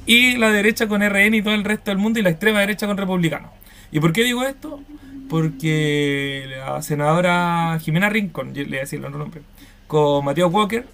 [0.06, 2.20] Y la derecha con RN y todo el resto del mundo.
[2.20, 3.50] Y la extrema derecha con republicanos.
[3.90, 4.80] ¿Y por qué digo esto?
[5.28, 9.40] Porque la senadora Jimena Rincón, le voy a decir el nombre,
[9.86, 10.84] con Mateo Walker,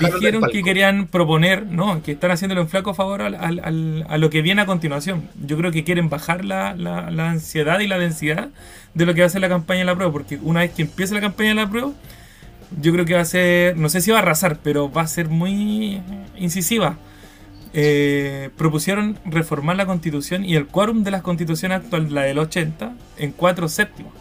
[0.00, 4.62] dijeron que querían proponer, no, que están haciéndole un flaco favor a lo que viene
[4.62, 5.28] a continuación.
[5.44, 6.70] Yo creo que quieren bajar la,
[7.28, 8.50] ansiedad y la densidad
[8.94, 10.82] de lo que va a ser la campaña de la prueba, porque una vez que
[10.82, 11.92] empiece la campaña de la prueba,
[12.80, 15.06] yo creo que va a ser, no sé si va a arrasar, pero va a
[15.06, 16.00] ser muy
[16.36, 16.98] incisiva
[17.72, 22.92] eh, propusieron reformar la constitución y el quórum de la constitución actual, la del 80,
[23.18, 24.12] en cuatro séptimos.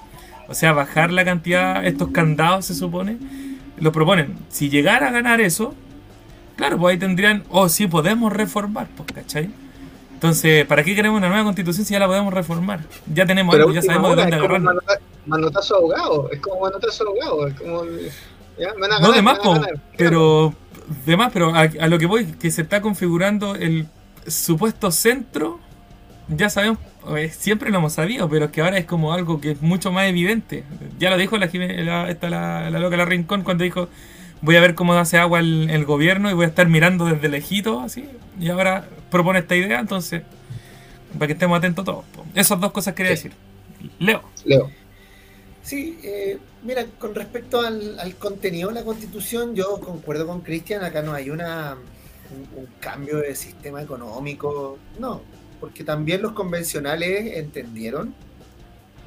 [0.47, 3.17] O sea, bajar la cantidad, estos candados se supone,
[3.79, 4.37] lo proponen.
[4.49, 5.73] Si llegara a ganar eso,
[6.55, 9.49] claro, pues ahí tendrían, oh, sí, podemos reformar, pues, ¿cachai?
[10.13, 12.81] Entonces, ¿para qué queremos una nueva constitución si ya la podemos reformar?
[13.11, 14.61] Ya tenemos algo, ya sabemos de dónde agarrar.
[15.25, 17.83] Manotazo abogado, es como manotazo abogado, es como.
[18.59, 18.73] ¿Ya?
[19.01, 19.39] no, de más,
[19.97, 20.53] pero.
[21.05, 23.87] De más, pero a, a, lo que voy, que se está configurando el
[24.25, 25.59] supuesto centro,
[26.27, 26.79] ya sabemos,
[27.31, 30.07] siempre lo hemos sabido, pero es que ahora es como algo que es mucho más
[30.07, 30.63] evidente.
[30.97, 33.87] Ya lo dijo la, la, esta, la, la loca La Rincón cuando dijo
[34.41, 37.81] voy a ver cómo hace agua el, gobierno y voy a estar mirando desde lejito
[37.81, 38.05] así.
[38.39, 40.23] Y ahora propone esta idea, entonces,
[41.13, 42.05] para que estemos atentos todos.
[42.35, 43.33] Esas dos cosas quería decir.
[43.99, 44.23] Leo.
[44.45, 44.69] Leo.
[45.69, 51.03] Sí, eh, mira, con respecto al, contenido de la constitución, yo concuerdo con Cristian, acá
[51.03, 51.77] no hay una,
[52.55, 55.21] un, cambio de sistema económico, no,
[55.59, 58.15] porque también los convencionales entendieron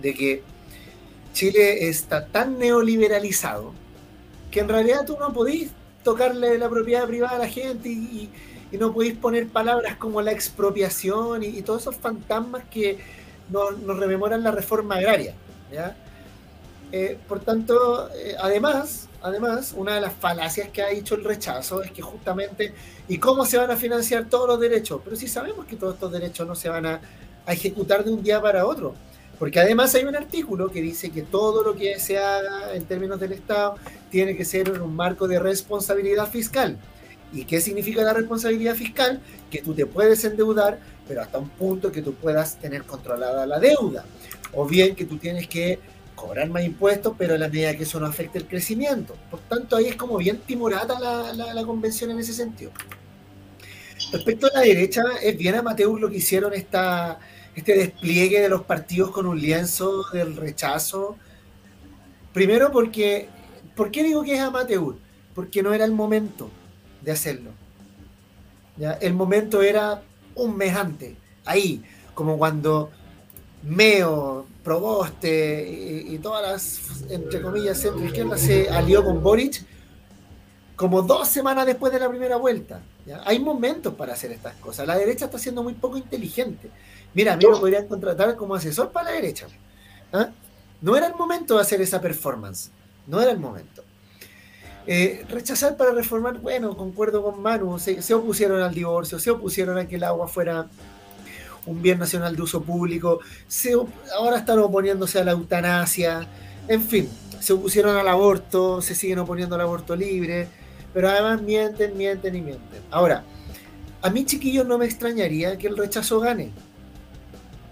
[0.01, 0.43] de que
[1.33, 3.73] Chile está tan neoliberalizado
[4.53, 5.73] que en realidad tú no podís
[6.05, 8.31] tocarle la propiedad privada a la gente y,
[8.79, 12.99] no podéis poner palabras como la expropiación y, todos esos fantasmas que
[13.51, 15.35] nos, rememoran la reforma agraria.
[16.93, 21.83] Eh, por tanto, eh, además, además, una de las falacias que ha dicho el rechazo
[21.83, 22.75] es que justamente,
[23.09, 25.01] ¿y cómo se van a financiar todos los derechos?
[25.03, 27.01] Pero si sabemos que todos estos derechos no se van a
[27.47, 28.95] ejecutar de un día para otro.
[29.39, 33.19] Porque además hay un artículo que dice que todo lo que se haga en términos
[33.19, 33.75] del Estado
[34.11, 36.79] tiene que ser en un marco de responsabilidad fiscal.
[37.33, 39.21] ¿Y qué significa la responsabilidad fiscal?
[39.51, 40.79] Que tú te puedes endeudar,
[41.09, 44.05] pero hasta un punto que tú puedas tener controlada la deuda.
[44.53, 45.81] O bien que tú tienes que
[46.15, 49.17] cobrar más impuestos, pero a la medida que eso no afecte el crecimiento.
[49.31, 52.73] Por tanto, ahí es como bien timorata la, la convención en ese sentido.
[54.13, 57.19] Respecto a la derecha, es bien amateur lo que hicieron esta,
[57.55, 61.17] este despliegue de los partidos con un lienzo del rechazo.
[62.33, 63.29] Primero porque,
[63.77, 64.97] ¿por qué digo que es amateur?
[65.35, 66.51] Porque no era el momento
[67.01, 67.51] de hacerlo.
[69.01, 70.03] El momento era
[70.35, 71.83] un mes antes, ahí,
[72.15, 72.91] como cuando
[73.63, 79.65] Meo, Proboste y, todas las, entre comillas, centro izquierda se alió con Boric
[80.77, 82.81] como dos semanas después de la primera vuelta.
[83.25, 84.87] Hay momentos para hacer estas cosas.
[84.87, 86.71] La derecha está siendo muy poco inteligente.
[87.15, 89.47] Mira, a mí me podrían contratar como asesor para la derecha.
[90.13, 90.31] ¿ah?
[90.81, 92.71] No era el momento de hacer esa performance.
[93.07, 93.83] No era el momento.
[94.87, 99.87] Eh, rechazar para reformar, bueno, concuerdo con Manu, se, opusieron al divorcio, se opusieron a
[99.87, 100.67] que el agua fuera
[101.67, 103.21] un bien nacional de uso público,
[104.17, 106.27] ahora están oponiéndose a la eutanasia,
[106.69, 107.09] en fin,
[107.41, 110.49] se opusieron al aborto, se siguen oponiendo al aborto libre,
[110.95, 112.83] pero además mienten, mienten y mienten.
[112.91, 113.25] Ahora,
[114.01, 116.51] a mí chiquillos no me extrañaría que el rechazo gane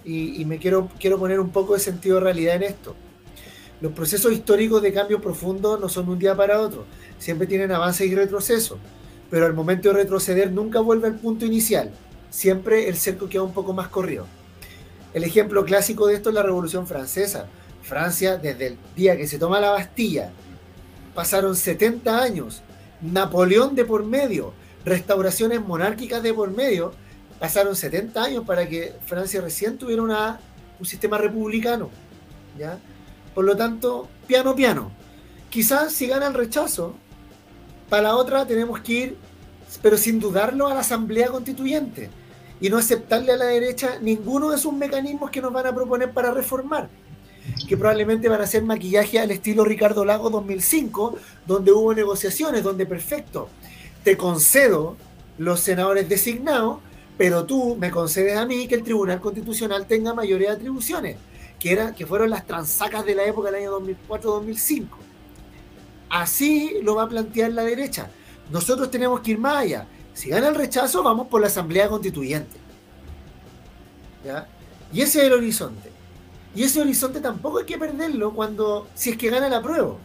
[0.04, 2.96] y, me quiero, quiero poner un poco de sentido de realidad en esto.
[3.80, 6.84] Los procesos históricos de cambio profundo no son un día para otro,
[7.18, 8.78] siempre tienen avances y retrocesos,
[9.30, 11.90] pero al momento de retroceder nunca vuelve al punto inicial,
[12.30, 14.26] siempre el cerco queda un poco más corrido.
[15.12, 17.46] El ejemplo clásico de esto es la Revolución Francesa.
[17.82, 20.30] Francia, desde el día que se toma la Bastilla,
[21.14, 22.62] pasaron 70 años,
[23.00, 24.52] Napoleón de por medio,
[24.84, 26.92] restauraciones monárquicas de por medio,
[27.40, 30.38] pasaron 70 años para que Francia recién tuviera
[30.78, 31.90] un sistema republicano.
[32.56, 32.78] ¿ya?
[33.34, 34.92] Por lo tanto, piano, piano.
[35.48, 36.94] Quizás si gana el rechazo,
[37.88, 39.16] para la otra tenemos que ir,
[39.82, 42.10] pero sin dudarlo, a la Asamblea Constituyente
[42.60, 46.12] y no aceptarle a la derecha ninguno de sus mecanismos que nos van a proponer
[46.12, 46.88] para reformar,
[47.68, 52.86] que probablemente van a ser maquillaje al estilo Ricardo Lago 2005, donde hubo negociaciones, donde
[52.86, 53.48] perfecto,
[54.04, 54.96] te concedo
[55.38, 56.80] los senadores designados,
[57.16, 61.16] pero tú me concedes a mí que el Tribunal Constitucional tenga mayores atribuciones,
[61.58, 64.86] que, era, que fueron las transacas de la época del año 2004-2005.
[66.10, 68.10] Así lo va a plantear la derecha.
[68.50, 69.86] Nosotros tenemos que ir más allá.
[70.14, 72.56] Si gana el rechazo, vamos por la Asamblea Constituyente.
[74.24, 74.46] ¿Ya?
[74.92, 75.90] Y ese es el horizonte.
[76.54, 79.96] Y ese horizonte tampoco hay que perderlo cuando, si es que gana la prueba.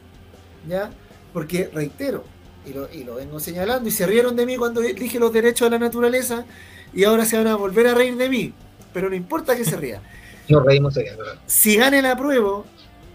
[0.68, 0.92] ¿Ya?
[1.34, 2.24] Porque, reitero,
[2.66, 5.70] y lo, y lo vengo señalando, y se rieron de mí cuando dije los derechos
[5.70, 6.46] de la naturaleza,
[6.94, 8.54] y ahora se van a volver a reír de mí.
[8.94, 10.02] Pero no importa que se ría.
[10.50, 11.12] Nos reímos de
[11.48, 12.64] Si gane la prueba,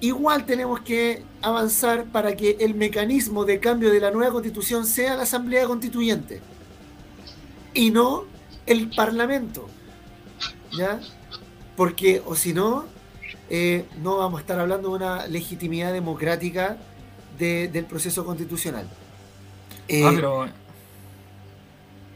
[0.00, 5.14] igual tenemos que avanzar para que el mecanismo de cambio de la nueva constitución sea
[5.14, 6.42] la Asamblea Constituyente
[7.74, 8.24] y no
[8.66, 9.68] el Parlamento.
[10.72, 11.00] ¿Ya?
[11.76, 12.84] Porque, o si no,
[13.48, 16.78] eh, no vamos a estar hablando de una legitimidad democrática
[17.38, 18.86] del proceso constitucional.
[18.86, 20.46] ah, eh, pero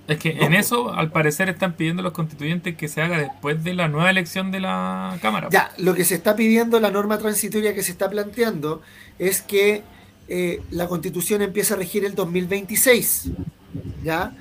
[0.07, 3.73] es que en eso, al parecer, están pidiendo los constituyentes que se haga después de
[3.73, 5.49] la nueva elección de la Cámara.
[5.51, 8.83] Ya, lo que se está pidiendo, la norma transitoria que se está planteando,
[9.19, 9.83] es que
[10.29, 13.31] eh, la constitución empiece a regir el 2026.
[14.03, 14.37] ¿Ya?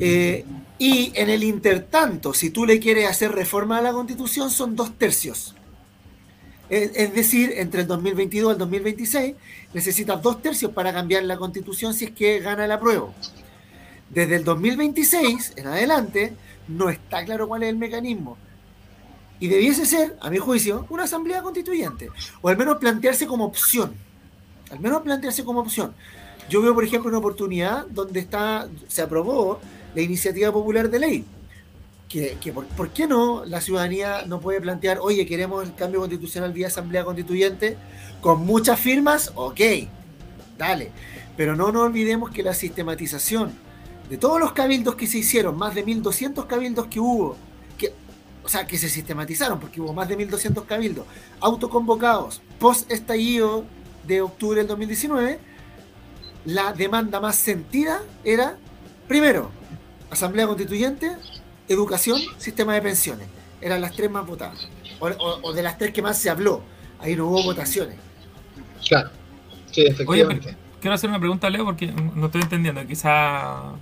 [0.00, 0.44] Eh,
[0.82, 4.96] Y en el intertanto, si tú le quieres hacer reforma a la constitución, son dos
[4.96, 5.54] tercios.
[6.70, 9.34] Es, decir, entre el 2022 y el 2026
[9.74, 13.12] necesitas dos tercios para cambiar la constitución si es que gana el apruebo.
[14.08, 16.32] Desde el 2026 en adelante
[16.68, 18.38] no está claro cuál es el mecanismo.
[19.38, 22.08] Y debiese ser, a mi juicio, una asamblea constituyente.
[22.40, 23.92] O al menos plantearse como opción.
[24.70, 25.92] Al menos plantearse como opción.
[26.48, 29.60] Yo veo, por ejemplo, una oportunidad donde está, se aprobó
[29.94, 31.24] la iniciativa popular de ley
[32.10, 36.66] que, por, qué no la ciudadanía no puede plantear, oye, queremos el cambio constitucional vía
[36.66, 37.76] asamblea constituyente
[38.20, 39.60] con muchas firmas, ok,
[40.58, 40.90] dale.
[41.36, 43.52] Pero no nos olvidemos que la sistematización
[44.10, 47.36] de todos los cabildos que se hicieron, más de 1.200 cabildos que hubo,
[47.78, 47.92] que,
[48.42, 51.06] o sea, que se sistematizaron, porque hubo más de 1.200 cabildos
[51.38, 53.64] autoconvocados post estallido
[54.04, 55.38] de octubre del 2019,
[56.44, 58.56] la demanda más sentida era,
[59.06, 59.59] primero,
[60.10, 61.12] asamblea constituyente,
[61.68, 63.26] educación, sistema de pensiones.
[63.60, 64.68] Eran las tres más votadas.
[64.98, 66.62] O, de las tres que más se habló.
[66.98, 67.96] Ahí no hubo votaciones.
[68.86, 69.10] Claro.
[69.70, 70.56] Sí, efectivamente.
[70.80, 72.86] quiero hacer una pregunta, Leo, porque no estoy entendiendo.
[72.86, 73.72] Quizá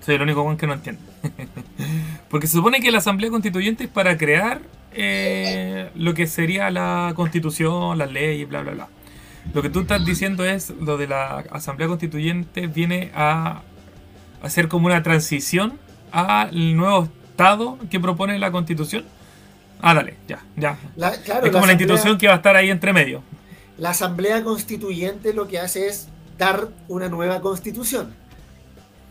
[0.00, 1.02] soy el único que no entiende.
[2.30, 7.12] porque se supone que la Asamblea Constituyente es para crear eh, lo que sería la
[7.14, 8.88] Constitución, las leyes, bla, bla, bla.
[9.54, 13.62] Lo que tú estás diciendo es lo de la Asamblea Constituyente viene a
[14.42, 15.78] hacer como una transición
[16.12, 19.04] al nuevo Estado que propone la Constitución?
[19.80, 20.78] Ah, dale, ya, ya.
[21.42, 23.22] es como la, institución que va a estar ahí entre medio.
[23.78, 28.14] La Asamblea Constituyente lo que hace es dar una nueva constitución.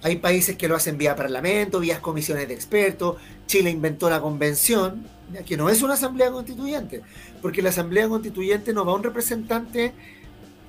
[0.01, 3.17] Hay países que lo hacen vía parlamento, vía comisiones de expertos.
[3.47, 5.05] Chile inventó la convención,
[5.45, 7.01] que no es una asamblea constituyente,
[7.41, 9.93] porque la asamblea constituyente nos va a un representante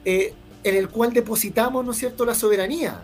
[0.04, 3.02] eh, en el cual depositamos, ¿no es cierto?, la soberanía.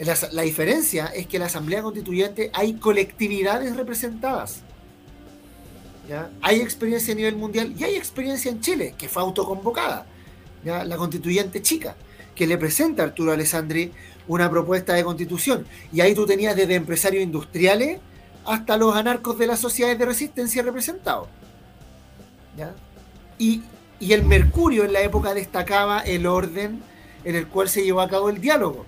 [0.00, 4.62] La, diferencia es que en la Asamblea Constituyente hay colectividades representadas.
[6.40, 10.06] Hay experiencia a nivel mundial y hay experiencia en Chile, que fue autoconvocada.
[10.64, 11.96] La constituyente chica,
[12.34, 13.92] que le presenta a Arturo Alessandri
[14.26, 15.66] una propuesta de constitución.
[15.92, 18.00] Y ahí tú tenías desde empresarios industriales
[18.46, 21.28] hasta los anarcos de las sociedades de resistencia representados.
[23.38, 23.62] Y,
[24.00, 26.82] y el Mercurio en la época destacaba el orden
[27.22, 28.86] en el cual se llevó a cabo el diálogo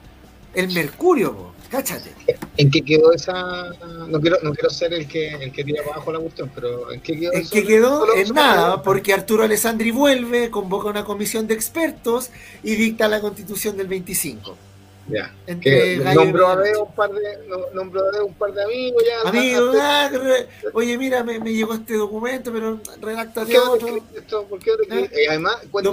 [0.54, 2.12] el Mercurio, cáchate.
[2.56, 3.70] ¿En qué quedó esa.?
[4.08, 7.00] No quiero, no quiero ser el que, el que tira abajo la cuestión, pero ¿en
[7.00, 7.32] qué quedó?
[7.32, 12.30] En qué quedó en nada, porque Arturo Alessandri vuelve, convoca una comisión de expertos
[12.62, 14.56] y dicta la constitución del 25.
[15.08, 15.34] Ya.
[16.14, 17.38] nombró a Deo un par de
[17.74, 19.28] nombró a un par de amigos ya.
[19.28, 20.10] Amigos, ah,
[20.74, 24.00] oye mira me, me, llegó este documento, pero redacta otro.
[24.14, 24.84] Esto, ¿Por qué otro?
[24.96, 25.10] ¿Eh?
[25.24, 25.90] Y además cuenta,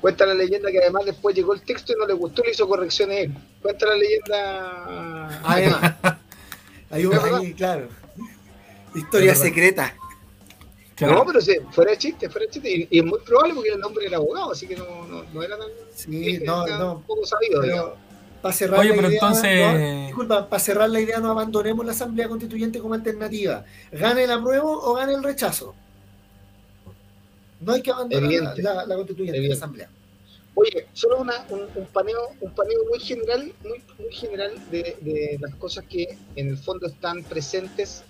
[0.00, 2.66] Cuenta la leyenda que además después llegó el texto y no le gustó, le hizo
[2.66, 3.34] correcciones él.
[3.60, 5.40] Cuenta la leyenda.
[5.44, 5.94] Además.
[6.90, 7.88] Hay un, ahí, claro.
[8.94, 9.94] Historia secreta.
[11.00, 12.88] No, pero sí, fuera de chiste, fuera de chiste.
[12.90, 15.56] Y, es muy probable porque el nombre era abogado, así que no, no, no era
[15.56, 15.68] tan.
[15.94, 17.02] Sí, no, no.
[17.06, 17.96] Poco sabido, pero,
[18.42, 20.06] Para cerrar Oye, la pero idea, entonces.
[20.06, 23.64] disculpa, para cerrar la idea, no abandonemos la Asamblea Constituyente como alternativa.
[23.92, 25.74] ¿Gane el apruebo o gane el rechazo?
[27.60, 29.90] No hay que abandonar la, la, constituyente, la asamblea.
[30.54, 35.38] Oye, solo una, un, un, paneo, un paneo muy general, muy, muy general de, de,
[35.40, 38.02] las cosas que en el fondo están presentes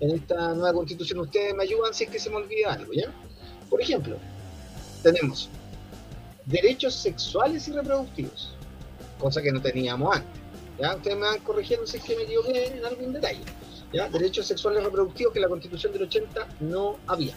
[0.00, 1.20] en esta nueva constitución.
[1.20, 3.12] Ustedes me ayudan si es que se me olvida algo, ¿ya?
[3.70, 4.16] Por ejemplo,
[5.02, 5.48] tenemos
[6.46, 8.52] derechos sexuales y reproductivos,
[9.18, 10.40] cosa que no teníamos antes.
[10.78, 10.96] ¿ya?
[10.96, 13.40] Ustedes me van corrigiendo si es que me equivoqué en algún detalle.
[13.92, 14.08] ¿ya?
[14.08, 17.34] Derechos sexuales y reproductivos que en la constitución del 80 no había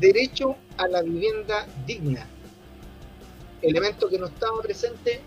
[0.00, 2.26] derecho a la vivienda digna,
[3.62, 5.20] elemento que no estaba presente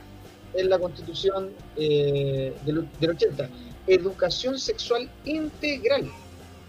[0.53, 3.49] en la constitución eh, del, 80.
[3.87, 6.09] Educación sexual integral.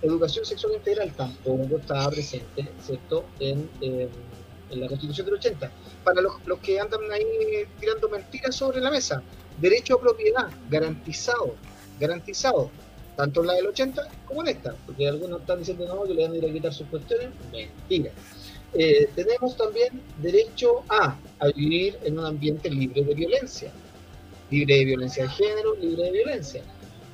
[0.02, 5.70] Educación sexual integral tampoco estaba presente, ¿cierto?, en, en la constitución del 80.
[6.04, 7.24] Para los, los que andan ahí
[7.78, 9.22] tirando mentiras sobre la mesa,
[9.60, 11.54] derecho a propiedad, garantizado,
[11.98, 12.70] garantizado
[13.20, 16.22] tanto en la del 80 como en esta, porque algunos están diciendo no, que le
[16.22, 18.10] van a ir a quitar sus cuestiones, mentira.
[18.72, 21.18] Eh, tenemos también derecho a,
[21.54, 23.70] vivir en un ambiente libre de violencia,
[24.50, 26.62] libre de violencia de género, libre de violencia.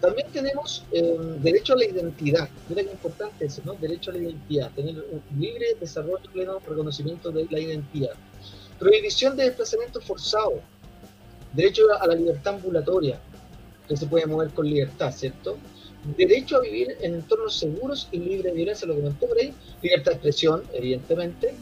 [0.00, 3.74] También tenemos eh, derecho a la identidad, mira qué importante eso, ¿no?
[3.74, 8.12] Derecho a la identidad, tener un libre desarrollo, pleno reconocimiento de la identidad.
[8.78, 10.60] Prohibición de desplazamiento forzado,
[11.52, 13.18] derecho a la libertad ambulatoria,
[13.88, 15.56] que se puede mover con libertad, ¿cierto?
[16.16, 19.52] Derecho a vivir en entornos seguros y libres de violencia, lo comentó por ahí,
[19.82, 21.54] libertad de expresión, evidentemente.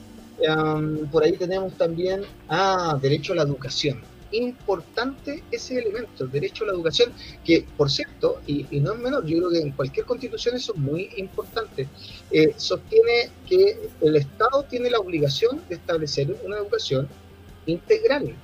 [1.10, 4.02] por ahí tenemos también ah, derecho a la educación.
[4.32, 7.12] importante ese elemento, el derecho a la educación,
[7.44, 10.78] que por cierto, y, no es menor, yo creo que en cualquier constitución eso es
[10.78, 11.88] muy importante,
[12.32, 17.08] eh, sostiene que el Estado tiene la obligación de establecer una educación
[17.66, 18.34] integral,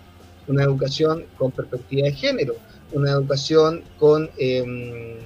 [0.47, 2.55] una educación con perspectiva de género,
[2.93, 5.19] una educación con em,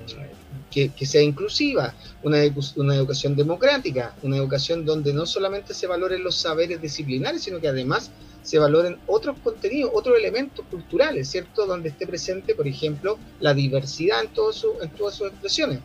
[0.75, 1.95] que, sea inclusiva,
[2.25, 2.39] una,
[2.77, 7.69] una, educación democrática, una educación donde no solamente se valoren los saberes disciplinares, sino que
[7.69, 8.11] además
[8.43, 11.65] se valoren otros contenidos, otros elementos culturales, ¿cierto?
[11.67, 15.79] Donde esté presente, por ejemplo, la diversidad en, todo su, en todas sus expresiones.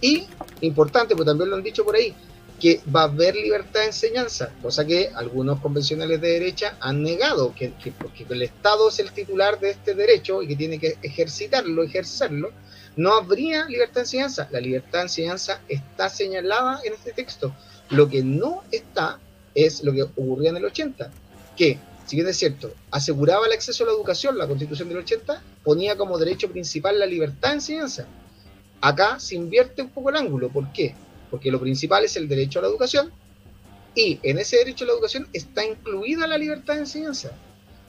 [0.00, 0.26] Y,
[0.60, 2.14] importante, pues también lo han dicho por ahí,
[2.60, 7.54] que va a haber libertad de enseñanza, cosa que algunos convencionales de derecha han negado,
[7.54, 11.82] que, porque el Estado es el titular de este derecho y que tiene que ejercitarlo,
[11.82, 12.52] ejercerlo,
[12.96, 14.48] no habría libertad de enseñanza.
[14.50, 17.54] La libertad de enseñanza está señalada en este texto.
[17.90, 19.18] Lo que no está
[19.54, 21.10] es lo que ocurría en el 80,
[21.56, 25.42] que si bien es cierto, aseguraba el acceso a la educación, la constitución del 80
[25.62, 28.06] ponía como derecho principal la libertad de enseñanza.
[28.80, 30.50] Acá se invierte un poco el ángulo.
[30.50, 30.94] ¿Por qué?
[31.30, 33.10] Porque lo principal es el derecho a la educación
[33.94, 37.32] y en ese derecho a la educación está incluida la libertad de enseñanza.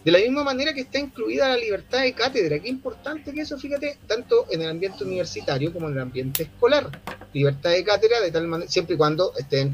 [0.05, 2.59] De la misma manera que está incluida la libertad de cátedra.
[2.59, 6.91] Qué importante que eso, fíjate, tanto en el ambiente universitario como en el ambiente escolar.
[7.33, 9.73] Libertad de cátedra de tal manera, siempre y cuando esté en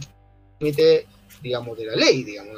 [0.62, 1.06] límite
[1.42, 2.56] digamos, de la ley, digamos,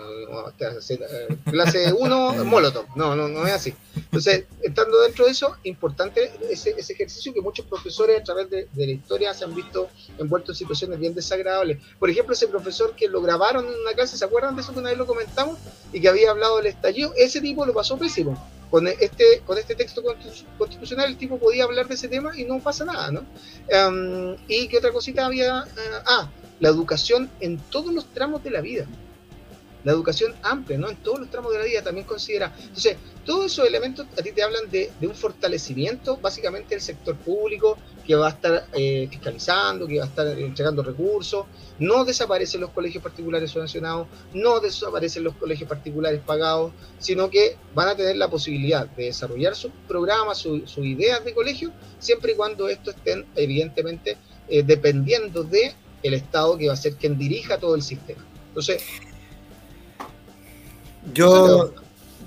[1.45, 3.73] clase 1, Molotov, no, no, no es así.
[3.95, 8.67] Entonces, estando dentro de eso, importante ese, ese ejercicio que muchos profesores a través de,
[8.75, 11.79] la historia se han visto envueltos en situaciones bien desagradables.
[11.99, 14.79] Por ejemplo, ese profesor que lo grabaron en una clase, ¿se acuerdan de eso que
[14.79, 15.57] una vez lo comentamos?
[15.91, 18.37] Y que había hablado del estallido, ese tipo lo pasó pésimo.
[18.69, 20.01] Con este, con este texto
[20.57, 23.23] constitucional el tipo podía hablar de ese tema y no pasa nada, ¿no?
[23.67, 25.59] Em, y qué otra cosita había...
[25.59, 26.27] Eh, ah,
[26.63, 28.85] la educación en todos los tramos de la vida.
[29.83, 30.89] La educación amplia, ¿no?
[30.89, 32.55] En todos los tramos de la vida también considera.
[32.57, 32.95] Entonces,
[33.25, 38.15] todos esos elementos a ti te hablan de, un fortalecimiento, básicamente, del sector público, que
[38.15, 41.47] va a estar eh, fiscalizando, que va a estar entregando recursos.
[41.79, 47.89] No desaparecen los colegios particulares subvencionados, no desaparecen los colegios particulares pagados, sino que van
[47.89, 52.69] a tener la posibilidad de desarrollar sus programas, sus ideas de colegio, siempre y cuando
[52.69, 54.15] esto estén, evidentemente,
[54.47, 55.73] eh, dependiendo de
[56.03, 58.23] el Estado que va a ser quien dirija todo el sistema.
[58.49, 58.83] Entonces,
[61.11, 61.73] yo,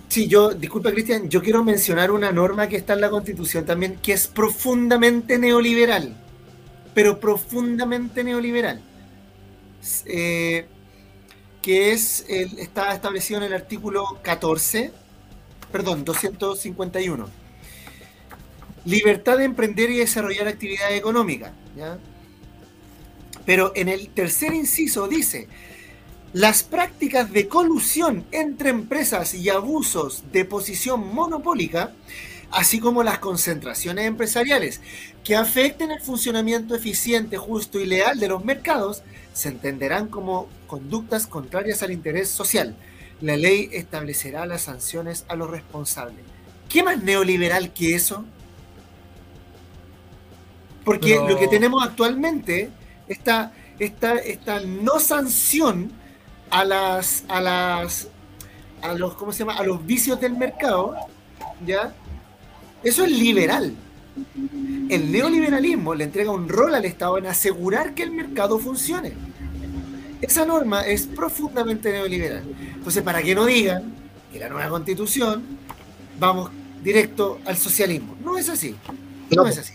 [0.09, 3.99] sí, yo, disculpa Cristian, yo quiero mencionar una norma que está en la Constitución también,
[4.03, 6.17] que es profundamente neoliberal,
[6.95, 8.83] pero profundamente neoliberal,
[10.07, 10.67] eh,
[11.63, 14.93] que es, está establecido en el artículo 14,
[15.71, 17.29] perdón, 251.
[18.85, 21.53] Libertad de emprender y desarrollar actividad económica.
[21.77, 21.99] ¿ya?
[23.47, 25.49] Pero en el tercer inciso dice,
[26.33, 31.93] las prácticas de colusión entre empresas y abusos de posición monopólica,
[32.51, 34.81] así como las concentraciones empresariales
[35.25, 41.27] que afecten el funcionamiento eficiente, justo y leal de los mercados, se entenderán como conductas
[41.27, 42.77] contrarias al interés social.
[43.21, 46.25] La ley establecerá las sanciones a los responsables.
[46.69, 48.25] ¿Qué más neoliberal que eso?
[50.85, 52.71] Porque lo que tenemos actualmente
[53.09, 55.91] esta, esta, esta no sanción
[56.51, 58.09] a las, a las,
[58.83, 59.55] a los, ¿cómo se llama?
[59.55, 60.95] A los vicios del mercado,
[61.65, 61.95] ¿ya?
[62.83, 63.75] Eso es liberal.
[64.89, 69.13] El neoliberalismo le entrega un rol al Estado en asegurar que el mercado funcione.
[70.21, 72.45] Esa norma es profundamente neoliberal.
[72.75, 73.95] Entonces, para que no digan
[74.33, 75.43] que la nueva constitución
[76.19, 76.51] vamos
[76.83, 78.17] directo al socialismo.
[78.25, 78.75] No es así.
[79.31, 79.75] No es así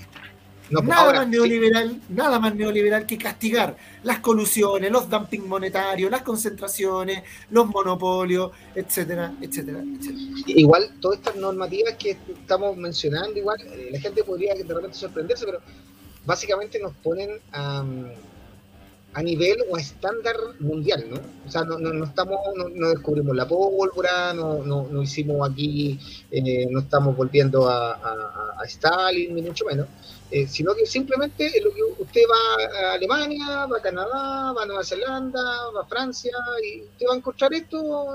[0.71, 7.23] nada más neoliberal, nada más neoliberal que castigar las colusiones, los dumping monetarios, las concentraciones,
[7.49, 10.19] los monopolios, etcétera, etcétera, etcétera.
[10.47, 15.45] Igual, todas estas normativas que estamos mencionando, igual, eh, la gente podría de repente sorprenderse,
[15.45, 15.59] pero
[16.25, 17.83] básicamente nos ponen a
[19.13, 21.17] a nivel o a estándar mundial, ¿no?
[21.45, 25.99] O sea, no, no, estamos, no, descubrimos la pólvora, no, no, hicimos aquí,
[26.31, 29.87] eh, no estamos volviendo a, a, Stalin, ni mucho menos,
[30.29, 34.63] eh, sino que simplemente es lo que usted va a Alemania, va a Canadá, va
[34.63, 35.41] a Nueva Zelanda,
[35.75, 36.31] va a Francia,
[36.63, 38.05] y usted va a encontrar esto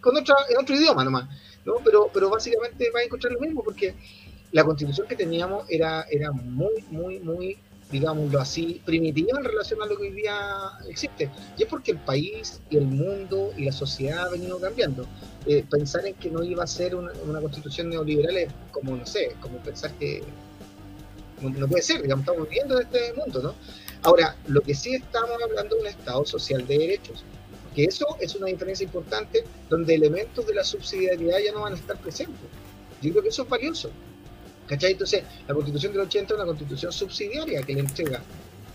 [0.00, 1.28] con otra, en otro idioma nomás,
[1.66, 1.74] ¿no?
[1.84, 3.94] Pero, pero básicamente va a encontrar lo mismo, porque
[4.52, 7.58] la constitución que teníamos era, era muy, muy, muy
[7.90, 10.36] digámoslo así, primitiva en relación a lo que hoy día
[10.88, 11.30] existe.
[11.56, 15.06] Y es porque el país y el mundo y la sociedad ha venido cambiando.
[15.46, 19.34] Eh, pensar en que no iba a ser una, constitución neoliberal es como, no sé,
[19.40, 20.22] como pensar que
[21.40, 23.54] no, puede ser, digamos, estamos viviendo en este mundo, ¿no?
[24.02, 27.24] Ahora, lo que sí estamos hablando de un Estado social de derechos,
[27.74, 31.76] que eso es una diferencia importante donde elementos de la subsidiariedad ya no van a
[31.76, 32.42] estar presentes.
[33.00, 33.90] Yo creo que eso es valioso.
[34.68, 34.92] ¿Cachai?
[34.92, 38.22] Entonces, la constitución del 80 es una constitución subsidiaria que le entrega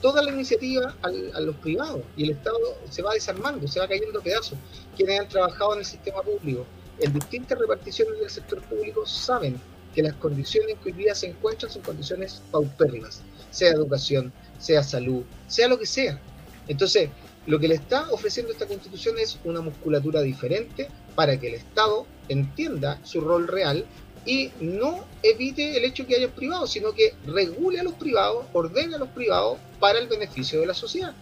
[0.01, 2.57] toda la iniciativa a los privados y el Estado
[2.89, 4.57] se va desarmando, se va cayendo pedazos.
[4.97, 6.65] Quienes han trabajado en el sistema público
[6.99, 9.59] en distintas reparticiones del sector público saben
[9.95, 13.21] que las condiciones que hoy se encuentran son condiciones paupérrimas,
[13.51, 16.19] sea educación, sea salud, sea lo que sea.
[16.67, 17.09] Entonces,
[17.45, 22.05] lo que le está ofreciendo esta constitución es una musculatura diferente para que el Estado
[22.29, 23.85] entienda su rol real
[24.25, 28.95] y no evite el hecho que haya privados, sino que regule a los privados, ordene
[28.95, 31.13] a los privados para el beneficio de la sociedad.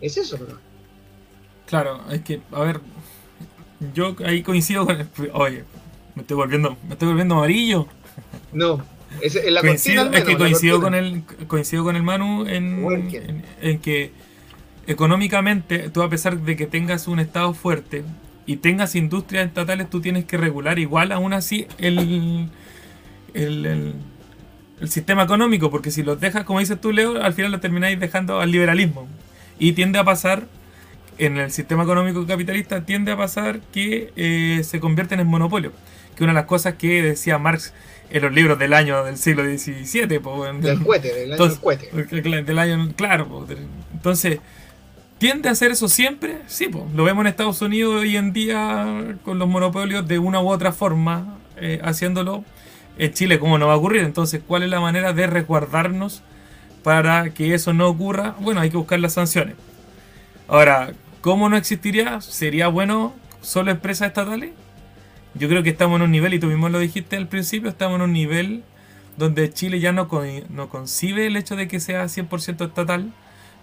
[0.00, 0.58] Es eso, ¿no?
[1.66, 2.80] Claro, es que, a ver,
[3.94, 5.64] yo ahí coincido con el, Oye,
[6.14, 7.86] me estoy volviendo, me estoy volviendo amarillo.
[8.52, 8.84] No,
[9.20, 14.12] es, la coincido, es que coincido con el coincido con el Manu en, en, que
[14.86, 18.04] económicamente tú a pesar de que tengas un estado fuerte
[18.46, 22.48] y tengas industrias estatales, tú tienes que regular igual aún así el,
[23.34, 23.94] el,
[24.80, 27.98] el, sistema económico, porque si los dejas, como dices tú, Leo, al final lo termináis
[27.98, 29.08] dejando al liberalismo.
[29.58, 30.46] Y tiende a pasar,
[31.18, 35.72] en el sistema económico capitalista, tiende a pasar que eh, se convierten en monopolio.
[36.14, 37.74] Que una de las cosas que decía Marx
[38.10, 40.06] en los libros del año del siglo XVII.
[40.06, 42.42] del cohete, del año del cohete.
[42.42, 43.46] Del año, claro.
[43.92, 44.38] entonces,
[45.18, 46.42] ¿Tiende a hacer eso siempre?
[46.46, 50.42] Sí, pues, lo vemos en Estados Unidos hoy en día con los monopolios de una
[50.42, 52.44] u otra forma eh, haciéndolo.
[52.98, 54.02] En Chile, ¿cómo no va a ocurrir?
[54.02, 56.22] Entonces, ¿cuál es la manera de resguardarnos
[56.82, 58.34] para que eso no ocurra?
[58.40, 59.54] Bueno, hay que buscar las sanciones.
[60.48, 60.92] Ahora,
[61.22, 62.20] ¿cómo no existiría?
[62.20, 64.50] ¿Sería bueno solo empresas estatales?
[65.34, 67.96] Yo creo que estamos en un nivel, y tú mismo lo dijiste al principio, estamos
[67.96, 68.64] en un nivel
[69.16, 70.08] donde Chile ya no,
[70.50, 73.12] no concibe el hecho de que sea 100% estatal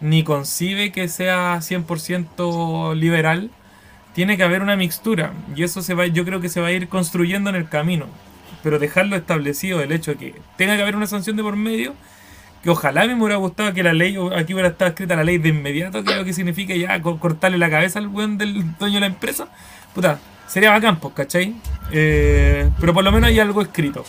[0.03, 3.49] ni concibe que sea 100% liberal,
[4.13, 6.71] tiene que haber una mixtura y eso se va, yo creo que se va a
[6.71, 8.07] ir construyendo en el camino.
[8.63, 11.93] Pero dejarlo establecido, el hecho de que tenga que haber una sanción de por medio,
[12.61, 15.49] que ojalá me hubiera gustado que la ley, aquí hubiera estado escrita la ley de
[15.49, 18.99] inmediato, que es lo que significa ya cortarle la cabeza al buen del dueño de
[18.99, 19.47] la empresa,
[19.95, 21.55] puta, sería bacán, pues, ¿cachai?
[21.93, 24.03] Eh, pero por lo menos hay algo escrito.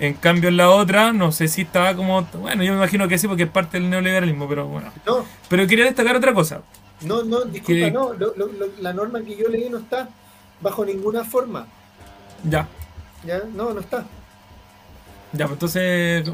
[0.00, 2.22] En cambio, en la otra, no sé si estaba como.
[2.22, 4.92] Bueno, yo me imagino que sí, porque es parte del neoliberalismo, pero bueno.
[5.06, 5.24] No.
[5.48, 6.60] Pero quería destacar otra cosa.
[7.00, 8.12] No, no, disculpa, no.
[8.80, 10.08] la norma que yo leí no está
[10.60, 11.66] bajo ninguna forma.
[12.44, 12.68] Ya.
[13.24, 14.04] Ya, no, no está.
[15.32, 16.30] Ya, pues entonces.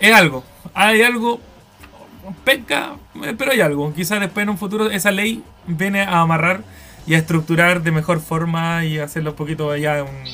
[0.00, 0.44] Es algo.
[0.74, 1.40] Hay algo.
[2.44, 2.96] Pesca,
[3.38, 3.92] pero hay algo.
[3.94, 6.64] Quizás después en un futuro esa ley viene a amarrar
[7.06, 10.24] y a estructurar de mejor forma y hacerlo un poquito allá de un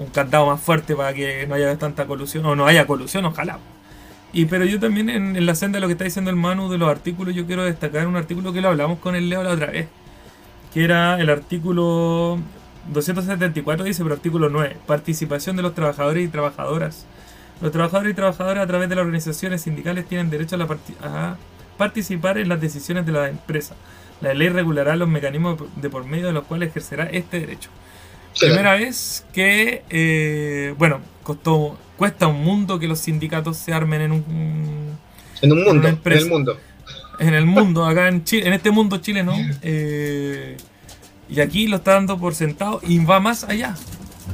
[0.00, 3.58] un candado más fuerte para que no haya tanta colusión, o no haya colusión, ojalá.
[4.32, 6.78] Y pero yo también en, la senda de lo que está diciendo el Manu de
[6.78, 9.66] los artículos, yo quiero destacar un artículo que lo hablamos con el Leo la otra
[9.66, 9.88] vez,
[10.72, 12.38] que era el artículo
[12.92, 17.06] 274, dice, pero artículo 9, participación de los trabajadores y trabajadoras.
[17.60, 20.66] Los trabajadores y trabajadoras a través de las organizaciones sindicales tienen derecho a, la
[21.02, 21.36] a
[21.76, 23.74] participar en las decisiones de la empresa.
[24.22, 27.68] La ley regulará los mecanismos de por medio de los cuales ejercerá este derecho.
[28.40, 34.12] Primera vez que, eh, bueno, costó, cuesta un mundo que los sindicatos se armen en
[34.12, 34.98] un...
[35.42, 36.58] En un mundo, en, el mundo.
[37.18, 39.34] En el mundo, acá en Chile, en este mundo chileno.
[39.62, 40.56] Eh,
[41.28, 43.74] y aquí lo está dando por sentado y va más allá.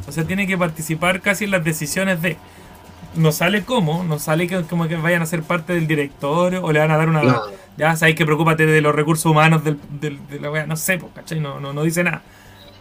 [0.09, 2.36] O sea, tiene que participar casi en las decisiones de...
[3.16, 6.72] No sale como, no sale que, como que vayan a ser parte del directorio o
[6.72, 7.22] le van a dar una...
[7.76, 11.12] Ya sabéis que preocúpate de los recursos humanos del, de la wea, no sé, pues,
[11.14, 11.40] ¿cachai?
[11.40, 12.22] No, no, no dice nada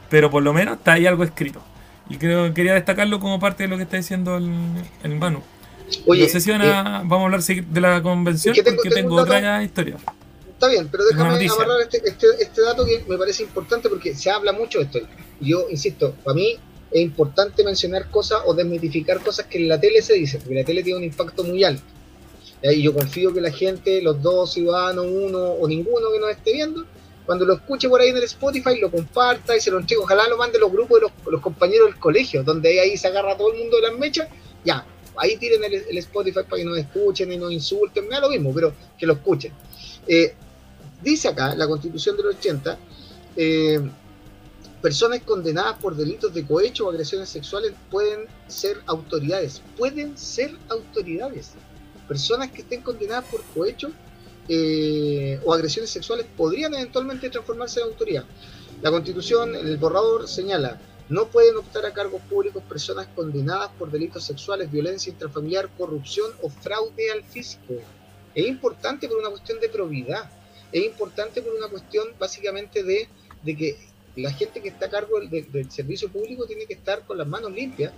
[0.10, 1.62] pero por lo menos está ahí algo escrito.
[2.10, 4.52] Y creo quería destacarlo como parte de lo que está diciendo el,
[5.04, 5.42] el Manu.
[6.06, 9.64] Oye, no sé si van a, vamos a hablar de la convención porque tengo, otra
[9.64, 9.98] historia.
[10.50, 14.32] Está bien, pero déjame amarrar este, este, este, dato que me parece importante porque se
[14.32, 15.00] habla mucho de esto.
[15.42, 16.58] Yo insisto, para mí
[16.92, 20.64] es importante mencionar cosas o desmitificar cosas que en la tele se dicen, porque la
[20.64, 21.84] tele tiene un impacto muy alto.
[22.64, 26.54] Y yo confío que la gente, los dos ciudadanos, uno o ninguno que nos esté
[26.54, 26.86] viendo,
[27.26, 30.02] cuando lo escuche por ahí en el Spotify, lo comparta y se lo entregue.
[30.02, 33.52] Ojalá lo mande los grupos de los, compañeros del colegio, donde ahí se agarra todo
[33.52, 34.28] el mundo de las mechas.
[34.64, 34.86] Ya,
[35.18, 38.54] ahí tiren el, Spotify para que nos escuchen y nos insulten, me da lo mismo,
[38.54, 39.54] pero que lo escuchen.
[40.08, 40.34] Eh,
[41.02, 42.78] dice acá la constitución del 80,
[43.38, 43.82] eh,
[44.82, 51.54] personas condenadas por delitos de cohecho o agresiones sexuales pueden ser autoridades, pueden ser autoridades.
[52.08, 53.92] Personas que estén condenadas por cohecho
[54.48, 58.26] eh, o agresiones sexuales podrían eventualmente transformarse en autoridad.
[58.82, 60.80] La Constitución, en el borrador, señala,
[61.10, 66.50] no pueden optar a cargos públicos personas condenadas por delitos sexuales, violencia intrafamiliar, corrupción o
[66.50, 67.76] fraude al fisco.
[68.34, 70.30] Es importante por una cuestión de probidad,
[70.72, 73.08] es importante por una cuestión básicamente de,
[73.44, 73.78] de que
[74.16, 77.52] la gente que está a cargo del, servicio público tiene que estar con las manos
[77.52, 77.92] limpias.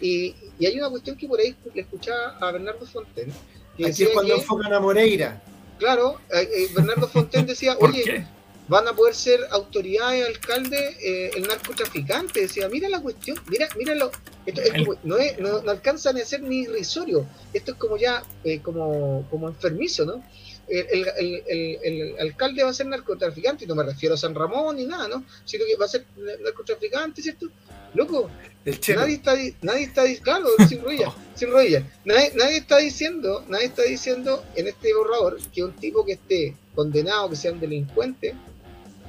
[0.00, 3.32] Y, hay una cuestión que por ahí le escuchaba a Bernardo Fonten.
[3.76, 5.42] Que Aquí es cuando enfocan a Moreira.
[5.78, 8.26] Claro, eh, eh, Bernardo Fonten decía, oye,
[8.68, 12.40] van a poder ser autoridades, alcalde, eh, el narcotraficante.
[12.40, 14.10] Decía, mira la cuestión, mira, míralo.
[14.46, 14.62] Esto
[15.04, 17.26] no, no, alcanzan a ser ni irrisorio.
[17.52, 18.22] Esto es como ya,
[18.62, 20.22] como, como enfermizo, ¿no?
[20.66, 25.08] el, alcalde va a ser narcotraficante, y no me refiero a San Ramón ni nada,
[25.08, 25.24] ¿no?
[25.44, 26.06] Sino que va a ser
[26.42, 27.48] narcotraficante, ¿cierto?
[27.94, 28.28] Loco,
[28.64, 31.84] nadie está, nadie está, claro, sin rodillas, sin rodillas.
[32.04, 36.56] Nadie, nadie, está diciendo, nadie está diciendo en este borrador que un tipo que esté
[36.74, 38.34] condenado, que sea un delincuente,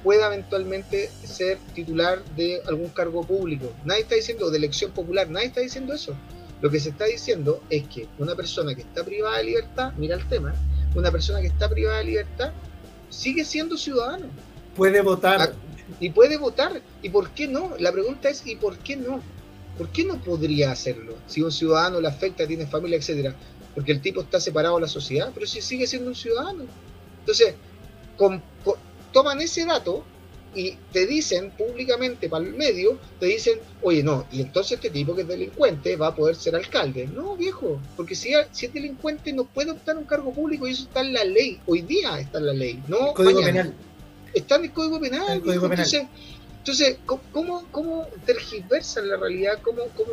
[0.03, 3.71] pueda eventualmente ser titular de algún cargo público.
[3.85, 6.15] Nadie está diciendo de elección popular, nadie está diciendo eso.
[6.61, 10.15] Lo que se está diciendo es que una persona que está privada de libertad, mira
[10.15, 10.53] el tema,
[10.93, 12.51] una persona que está privada de libertad
[13.09, 14.27] sigue siendo ciudadano.
[14.75, 15.41] Puede votar.
[15.41, 15.51] Ah,
[15.99, 16.81] y puede votar.
[17.01, 17.73] ¿Y por qué no?
[17.79, 19.21] La pregunta es, ¿y por qué no?
[19.77, 21.15] ¿Por qué no podría hacerlo?
[21.27, 23.35] Si un ciudadano le afecta, tiene familia, etcétera.
[23.73, 26.63] Porque el tipo está separado de la sociedad, pero si sigue siendo un ciudadano.
[27.19, 27.55] Entonces,
[29.11, 30.03] toman ese dato
[30.55, 35.13] y te dicen públicamente para el medio, te dicen, oye, no, y entonces este tipo
[35.13, 37.07] que es delincuente va a poder ser alcalde.
[37.07, 40.83] No, viejo, porque si, si es delincuente no puede optar un cargo público y eso
[40.83, 41.59] está en la ley.
[41.65, 43.73] Hoy día está en la ley, no Código Penal.
[44.35, 45.41] Está en el Código Penal.
[46.57, 46.97] Entonces,
[47.31, 49.59] ¿cómo, ¿cómo tergiversan la realidad?
[49.61, 50.11] ¿Cómo, cómo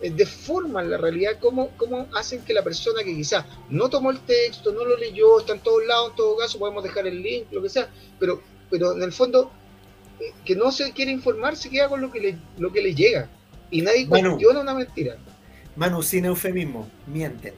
[0.00, 1.32] eh, deforman la realidad?
[1.40, 5.40] ¿Cómo, ¿Cómo hacen que la persona que quizás no tomó el texto, no lo leyó,
[5.40, 8.42] está en todos lados, en todo caso, podemos dejar el link, lo que sea, pero,
[8.70, 9.52] pero en el fondo
[10.44, 13.28] que no se quiere informar se queda con lo que le, lo que le llega.
[13.70, 15.16] Y nadie cuestiona una mentira.
[15.76, 17.54] Manu, sin eufemismo, mienten.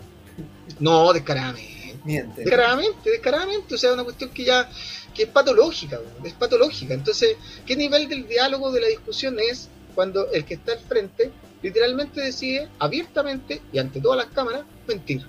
[0.78, 1.96] No, descaradamente.
[2.04, 2.44] Mienten.
[2.44, 3.74] Descaradamente, descaradamente.
[3.74, 4.68] O sea, una cuestión que ya
[5.14, 6.94] que es patológica, es patológica.
[6.94, 7.36] Entonces,
[7.66, 11.30] ¿qué nivel del diálogo, de la discusión es cuando el que está al frente
[11.62, 15.24] literalmente decide abiertamente y ante todas las cámaras mentir?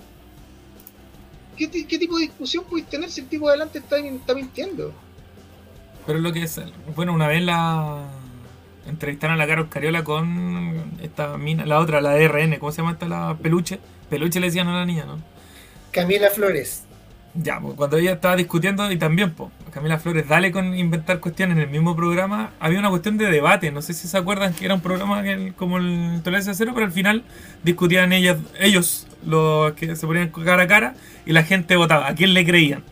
[1.58, 4.92] ¿Qué, tipo de discusión puedes tener si el tipo adelante está, está mintiendo?
[6.06, 6.60] Pero lo que es.
[6.96, 8.10] Bueno, una vez la.
[8.88, 12.82] Entrevistaron a la Carol Cariola con esta mina, la otra, la de RN, ¿cómo se
[12.82, 13.08] llama esta?
[13.08, 13.80] La peluche.
[14.10, 15.20] Peluche le decían a la niña, ¿no?
[15.92, 16.84] Camila Flores.
[17.36, 21.58] Ya, pues cuando ella estaba discutiendo, y también, pues, Camila Flores, dale con inventar cuestiones
[21.58, 24.66] en el mismo programa, había una cuestión de debate, no sé si se acuerdan que
[24.66, 25.24] era un programa
[25.56, 27.24] como el Tolerancia Cero, pero al final
[27.64, 30.94] discutían ellas, ellos, los que se ponían cara a cara,
[31.26, 32.84] y la gente votaba, ¿a quién le creían?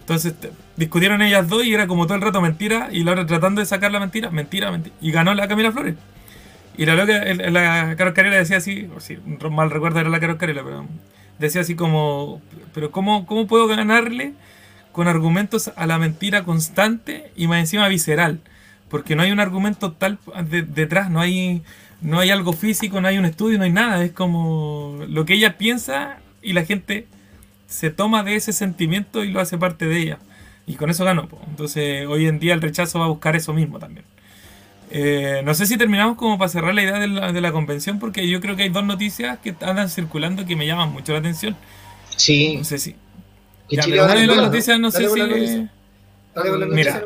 [0.00, 0.34] Entonces
[0.76, 3.66] discutieron ellas dos y era como todo el rato mentira y la otra tratando de
[3.66, 4.96] sacar la mentira, mentira, mentira.
[5.00, 5.94] Y ganó la Camila Flores.
[6.76, 9.18] Y la loca, la Carol Carela decía así, o si
[9.50, 10.86] mal recuerdo era la Carol Carela, pero
[11.40, 12.40] decía así como,
[12.74, 14.34] pero ¿cómo, ¿cómo puedo ganarle
[14.92, 18.40] con argumentos a la mentira constante y más encima visceral?
[18.88, 20.18] Porque no hay un argumento tal
[20.68, 21.62] detrás, no hay,
[22.02, 24.04] no hay algo físico, no hay un estudio, no hay nada.
[24.04, 27.06] Es como lo que ella piensa y la gente
[27.66, 30.18] se toma de ese sentimiento y lo hace parte de ella.
[30.66, 31.28] Y con eso ganó.
[31.48, 34.04] Entonces hoy en día el rechazo va a buscar eso mismo también.
[34.90, 38.40] Eh, no sé si terminamos como para cerrar la idea de la, convención, porque yo
[38.40, 41.56] creo que hay dos noticias que andan circulando que me llaman mucho la atención.
[42.16, 42.56] Sí.
[42.56, 42.96] No sé si.
[43.70, 45.68] Ya, una de las noticias, no sé si.
[46.70, 47.04] Mira,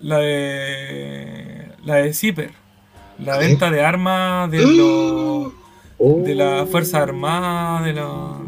[0.00, 1.72] la de.
[1.84, 2.52] La de Zipper.
[3.18, 5.52] La venta de armas de, los,
[5.98, 8.45] de la Fuerza Armada, de los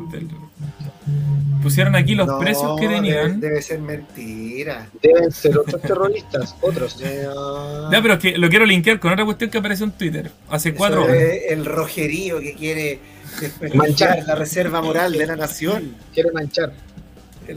[1.58, 3.40] pusieron aquí los precios que tenían.
[3.40, 4.88] Debe, ser mentira.
[5.02, 6.98] Deben ser otros terroristas, otros.
[7.90, 10.74] Ya, pero es que lo quiero linkear con otra cuestión que apareció en Twitter hace
[10.74, 11.16] cuatro horas.
[11.48, 13.00] El rojerío que quiere
[13.74, 15.94] manchar la reserva moral de la nación.
[16.12, 16.72] Quiere manchar.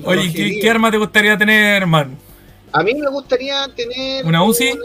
[0.03, 2.17] Oye, ¿qué, arma te gustaría tener, man?
[2.71, 4.25] A mí me gustaría tener.
[4.25, 4.77] ¿Una UCI?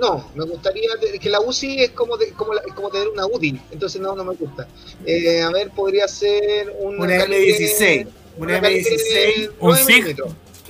[0.00, 0.88] no, me gustaría.
[1.20, 4.68] Que la UCI es como, como, como tener una UDI, entonces no, no me gusta.
[5.04, 7.04] Eh, a ver, podría ser una.
[7.04, 8.06] Una M16.
[8.36, 9.50] Una M16.
[9.58, 10.16] ¿Un SIG?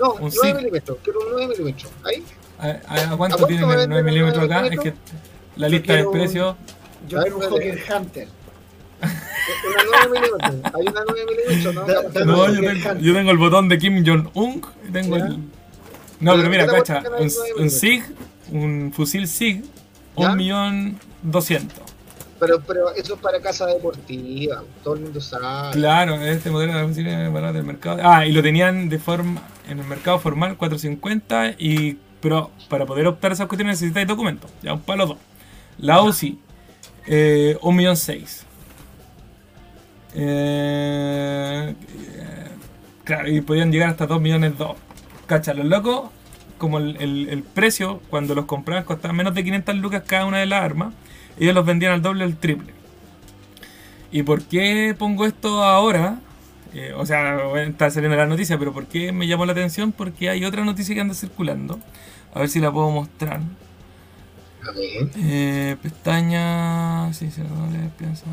[0.01, 0.99] No, un 9 milímetros.
[1.03, 1.93] Quiero un 9 milímetros.
[2.05, 2.25] ¿Ahí?
[2.59, 4.67] ¿A, cuánto, tiene el 9 milímetros acá?
[4.67, 4.95] Es que
[5.57, 6.57] la lista de precios.
[7.09, 8.29] Yo quiero un Hawker Hunter.
[9.03, 10.73] Una 9 milímetros.
[10.75, 11.87] Hay una 9 milímetros, ¿no?
[12.25, 14.63] No, yo tengo, yo tengo el botón de Kim Jong-un.
[14.93, 15.39] Tengo el.
[16.21, 17.03] No, pero mira, cacha.
[17.19, 18.05] Un, un SIG,
[18.53, 19.65] un fusil SIG,
[20.15, 21.92] un millón doscientos.
[22.43, 25.75] Pero, pero eso es para casa deportiva, todo el mundo sabe.
[25.75, 28.01] Claro, este modelo de fusil del mercado.
[28.03, 33.07] Ah, y lo tenían de forma en el mercado formal 450 y pero para poder
[33.07, 34.51] optar a esas cuestiones necesitáis documentos.
[34.61, 35.19] Ya un palo dos.
[35.79, 36.37] La UCI,
[37.07, 38.45] eh, un millón seis.
[40.17, 41.77] Eh,
[43.05, 44.77] claro, y podían llegar hasta 2 millones dos.
[45.27, 46.11] Cacha, los locos
[46.59, 50.65] como el, precio, cuando los compraban costaba menos de 500 lucas cada una de las
[50.65, 50.93] armas,
[51.39, 52.73] ellos los vendían al doble o al triple.
[54.11, 56.19] ¿Y por qué pongo esto ahora?
[56.75, 59.93] Eh, o sea, está saliendo la noticia, pero ¿por qué me llamó la atención?
[59.93, 61.79] Porque hay otra noticia que anda circulando.
[62.35, 63.41] A ver si la puedo mostrar.
[64.63, 65.11] A ver.
[65.17, 67.13] Eh, pestaña.
[67.13, 67.43] Sí, se
[67.99, 68.25] piensa.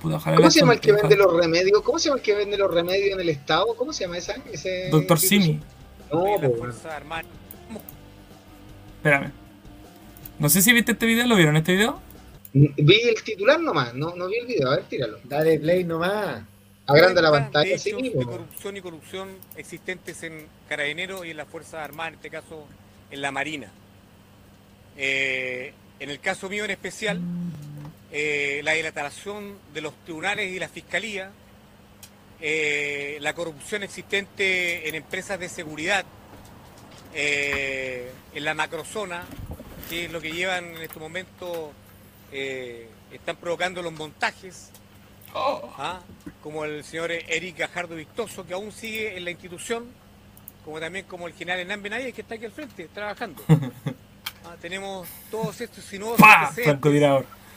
[0.00, 1.82] ¿Cómo se llama el que vende los remedios?
[1.82, 3.74] ¿Cómo se llama el que vende los remedios en el estado?
[3.76, 4.34] ¿Cómo se llama esa?
[4.50, 5.60] Ese Doctor Simi.
[6.10, 6.24] No,
[8.96, 9.32] Espérame.
[10.40, 12.00] No sé si viste este video, ¿lo vieron este video?
[12.54, 15.18] Vi el titular nomás, no, no vi el video, a ver, tíralo.
[15.24, 16.42] Dale play nomás.
[16.86, 17.76] Agranda la pantalla.
[17.76, 22.30] De, de corrupción y corrupción existentes en Carabineros y en las Fuerzas Armadas, en este
[22.30, 22.66] caso
[23.10, 23.70] en la Marina.
[24.96, 27.20] Eh, en el caso mío en especial,
[28.10, 31.32] eh, la dilatación de los tribunales y la fiscalía,
[32.40, 36.06] eh, la corrupción existente en empresas de seguridad,
[37.12, 39.26] en la macrozona,
[39.90, 41.72] que es lo que llevan en este momento,
[42.30, 44.70] están provocando los montajes,
[45.34, 45.74] oh.
[45.76, 46.00] ¿ah?
[46.40, 49.86] como el señor Eric Gajardo Victoso, que aún sigue en la institución,
[50.64, 53.42] como también como el general Hernán Benavides, que está aquí al frente, trabajando.
[54.42, 56.26] Ah, tenemos todos estos sinuosos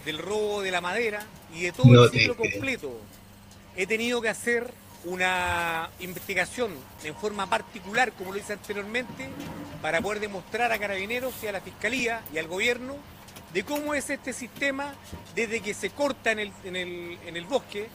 [0.05, 1.25] del robo de la madera
[1.55, 2.99] y de todo el ciclo completo.
[3.77, 4.73] He tenido que hacer
[5.05, 6.73] una investigación
[7.03, 9.29] en forma particular, como lo hice anteriormente,
[9.81, 12.95] para poder demostrar a carabineros y a la fiscalía y al gobierno
[13.53, 14.93] de cómo es este sistema
[15.35, 17.89] desde que se corta en el, en el, en el bosque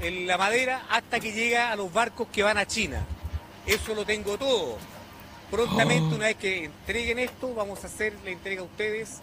[0.00, 3.04] en la madera hasta que llega a los barcos que van a China.
[3.66, 4.78] Eso lo tengo todo.
[5.50, 6.16] Prontamente, oh.
[6.16, 9.20] una vez que entreguen esto, vamos a hacer la entrega a ustedes.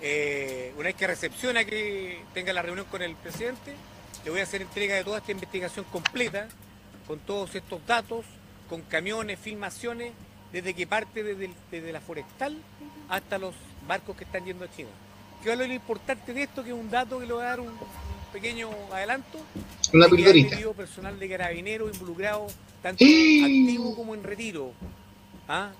[0.00, 3.74] Eh, una vez que recepciona que tenga la reunión con el presidente,
[4.24, 6.48] le voy a hacer entrega de toda esta investigación completa,
[7.06, 8.24] con todos estos datos,
[8.68, 10.12] con camiones, filmaciones,
[10.52, 12.56] desde que parte desde, la forestal
[13.08, 13.54] hasta los
[13.88, 14.90] barcos que están yendo a China.
[15.42, 16.62] ¿Qué es lo importante de esto?
[16.62, 17.72] Que es un dato que le voy a dar un,
[18.34, 19.38] pequeño adelanto.
[19.92, 20.58] Una pildorita.
[20.76, 22.48] Personal de carabineros involucrado,
[22.82, 24.72] tanto activo como en retiro.
[25.48, 25.70] ¿ah?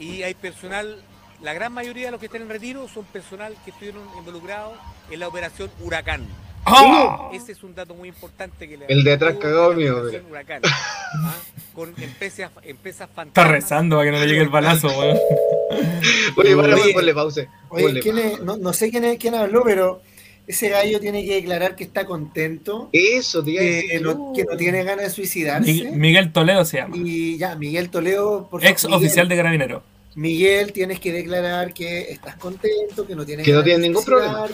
[0.00, 1.00] Y hay personal,
[1.40, 4.76] la gran mayoría de los que están en retiro son personal que estuvieron involucrados
[5.10, 6.26] en la operación Huracán.
[6.64, 7.30] ¡Ah!
[7.32, 10.02] Ese es un dato muy importante que le El de atrás cagado mío.
[10.30, 11.34] Huracán, ¿ah?
[11.74, 13.28] Con empresas, empresas fantasmas.
[13.28, 15.18] Está rezando para que no le llegue el balazo, weón.
[16.36, 17.42] Oye, oye, ponle pausa.
[17.70, 20.02] Oye, ¿quién no, no, sé quién, es, quién habló, pero
[20.46, 22.90] ese gallo tiene que declarar que está contento.
[22.92, 25.92] Eso, que, no, que no tiene ganas de suicidarse.
[25.92, 26.96] Miguel Toledo se llama.
[26.96, 29.82] Y ya, Miguel Toledo, por Ex oficial de Carabinero.
[30.14, 34.46] Miguel, tienes que declarar que estás contento, que no tienes que no tienes ningún problema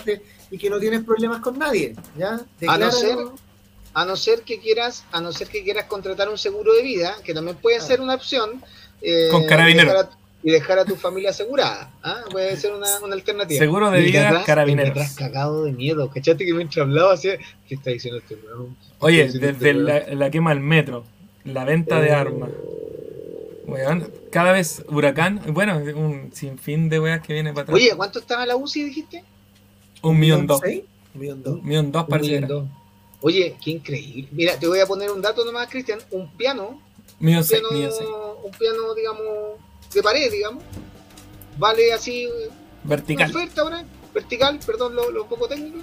[0.50, 2.40] y que no tienes problemas con nadie, ¿ya?
[2.66, 3.18] A no ser
[3.94, 7.16] a no ser que quieras, a no ser que quieras contratar un seguro de vida,
[7.24, 7.80] que también puede ah.
[7.80, 8.62] ser una opción.
[9.02, 10.08] Eh, con Carabinero
[10.42, 11.90] y dejar a tu familia asegurada.
[12.02, 12.22] ¿ah?
[12.30, 13.58] Puede ser una, una, alternativa.
[13.58, 15.10] Seguro de vida, carabineros.
[15.16, 16.08] cagado de miedo.
[16.10, 17.30] ¿Cachate que mientras hablaba así?
[17.66, 18.38] ¿Qué está diciendo este
[19.00, 21.04] Oye, desde este la, quema del metro,
[21.44, 22.16] la venta de oh.
[22.16, 22.50] armas.
[24.30, 27.74] cada vez huracán, bueno, un sinfín de weas que viene para atrás.
[27.74, 29.24] Oye, ¿cuánto estaba la UCI, dijiste?
[30.02, 30.60] Un millón dos.
[30.62, 31.54] Un millón dos.
[31.54, 32.64] Un millón dos.
[33.20, 34.28] Oye, qué increíble.
[34.30, 35.98] Mira, te voy a poner un dato nomás, Cristian.
[36.10, 36.80] Un piano.
[37.18, 39.26] Millón un piano, un piano, digamos,
[39.92, 40.62] de pared, digamos,
[41.58, 42.28] vale así.
[42.84, 43.30] Vertical.
[43.30, 43.84] oferta ahora,
[44.14, 45.78] vertical, perdón, lo, poco técnico.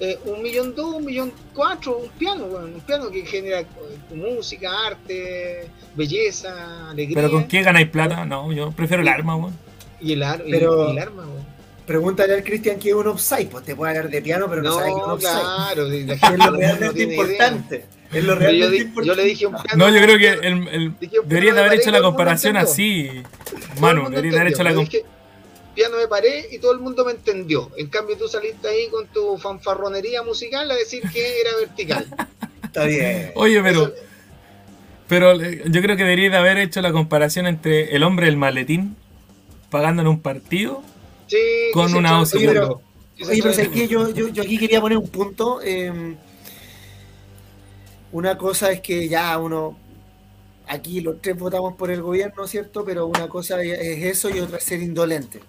[0.00, 3.66] Eh, un millón dos, un millón cuatro, un piano, bueno, un piano que genera eh,
[4.14, 7.16] música, arte, belleza, alegría.
[7.16, 8.24] ¿Pero con qué ganáis plata?
[8.24, 9.56] No, yo prefiero el arma, weón.
[10.00, 10.88] Y el, ar Pero...
[10.88, 11.49] y el arma, weón.
[11.90, 14.74] Pregúntale al Cristian que es un offside, pues te puede hablar de piano, pero no,
[14.74, 15.40] sabe que es un offside.
[15.40, 17.84] Claro, la es lo realmente importante.
[18.12, 19.08] Es lo realmente yo, importante.
[19.08, 19.76] Yo le dije un piano.
[19.76, 23.24] No, yo creo que el, el deberías de haber hecho la comparación así,
[23.80, 25.02] Manu, deberías de haber hecho la comparación.
[25.74, 27.72] Piano me paré y todo el mundo me entendió.
[27.76, 32.06] En cambio, tú saliste ahí con tu fanfarronería musical a decir que era vertical.
[32.62, 33.32] Está bien.
[33.34, 33.92] Oye, pero.
[35.08, 38.36] Pero eh, yo creo que deberías de haber hecho la comparación entre el hombre del
[38.36, 38.94] maletín
[39.70, 40.84] pagando en un partido
[41.72, 42.80] con una Oye, pero,
[43.28, 45.60] oye, pero que yo, yo, yo, aquí quería poner un punto.
[45.62, 46.16] Em,
[48.12, 49.76] una cosa es que ya uno,
[50.66, 52.84] aquí los tres votamos por el gobierno, ¿cierto?
[52.84, 55.40] Pero una cosa es eso y otra es ser indolente.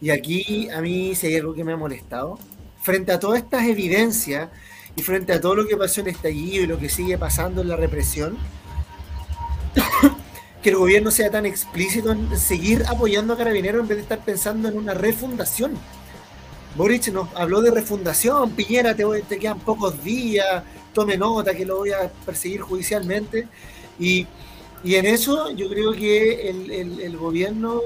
[0.00, 2.38] Y aquí a mí si hay algo que me ha molestado,
[2.82, 4.50] frente a todas estas evidencias
[4.94, 7.68] y frente a todo lo que pasó en estallido y lo que sigue pasando en
[7.68, 8.36] la represión,
[10.66, 14.24] que el gobierno sea tan explícito en seguir apoyando a Carabineros en vez de estar
[14.24, 15.78] pensando en una refundación.
[16.74, 21.76] Boric nos habló de refundación, Piñera, te, te quedan pocos días, tome nota que lo
[21.76, 23.46] voy a perseguir judicialmente.
[24.00, 24.26] Y,
[24.82, 27.80] Y en eso yo creo que el, gobierno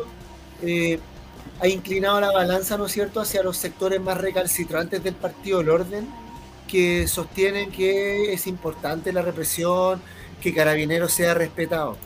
[0.62, 0.98] eh,
[1.60, 5.68] ha inclinado la balanza, ¿no es cierto?, hacia los sectores más recalcitrantes del Partido del
[5.68, 6.08] Orden,
[6.66, 10.00] que sostienen que es importante la represión,
[10.40, 11.98] que Carabineros sea respetado.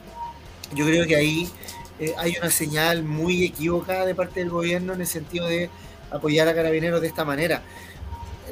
[0.74, 1.48] Yo creo que ahí
[1.98, 5.70] eh, hay una señal muy equivocada de parte del gobierno en el sentido de
[6.10, 7.62] apoyar a Carabineros de esta manera.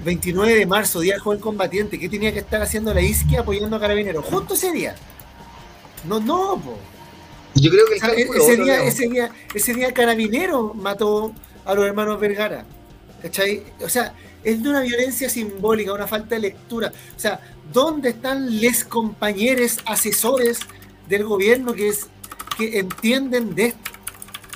[0.05, 3.77] 29 de marzo, Día del Joven Combatiente, ¿qué tenía que estar haciendo la ISQUE apoyando
[3.77, 4.25] a Carabineros?
[4.25, 4.95] Justo ese día.
[6.05, 6.79] No, no, po.
[7.55, 11.33] Yo creo que ese, día, ese, día, ese día Carabinero mató
[11.65, 12.65] a los hermanos Vergara.
[13.21, 13.63] ¿Cachai?
[13.85, 16.93] O sea, es de una violencia simbólica, una falta de lectura.
[17.17, 17.41] O sea,
[17.73, 20.61] ¿dónde están les compañeros asesores
[21.09, 22.09] del gobierno que, es,
[22.57, 23.91] que entienden de esto?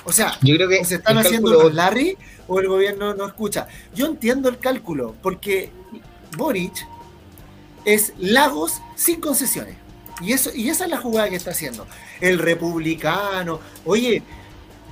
[0.05, 2.17] O sea, yo creo que se están haciendo los Larry
[2.47, 3.67] o el gobierno no escucha.
[3.93, 5.71] Yo entiendo el cálculo, porque
[6.37, 6.87] Boric
[7.83, 9.75] es Lagos sin concesiones.
[10.21, 11.85] Y, eso, y esa es la jugada que está haciendo.
[12.21, 14.23] El republicano, oye,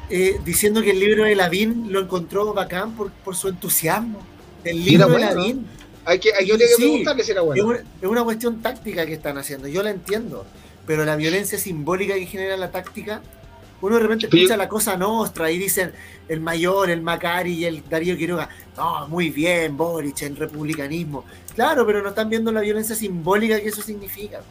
[0.10, 4.20] eh, diciendo que el libro de Lavín lo encontró bacán por, por su entusiasmo.
[4.64, 5.68] El libro de Lavín.
[6.06, 7.74] Hay que, hay, que preguntarle si era bueno.
[7.74, 10.46] Es una, cuestión táctica que están haciendo, yo la entiendo.
[10.86, 13.22] Pero la violencia simbólica que genera la táctica,
[13.82, 15.92] uno de repente escucha la cosa nostra y dicen
[16.28, 21.26] el mayor, el Macari y el Darío Quiroga, no, muy bien, Boric, el republicanismo.
[21.54, 24.42] Claro, pero no están viendo la violencia simbólica que eso significa.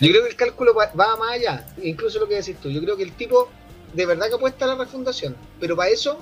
[0.00, 2.70] Yo creo que el cálculo va, más allá, incluso lo que decís tú.
[2.70, 3.48] Yo creo que el tipo
[3.92, 6.18] de verdad que apuesta a la refundación, pero para eso,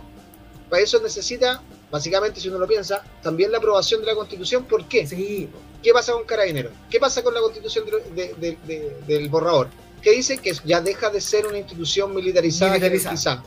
[0.69, 4.65] para eso necesita, básicamente, si uno lo piensa, también la aprobación de la Constitución.
[4.65, 5.07] ¿Por qué?
[5.07, 5.49] Sí.
[5.83, 6.73] ¿Qué pasa con Carabineros?
[6.91, 7.85] ¿Qué pasa con la Constitución
[8.15, 9.69] del borrador?
[10.03, 13.43] Que dice que ya deja de ser una institución militarizada, militarizada.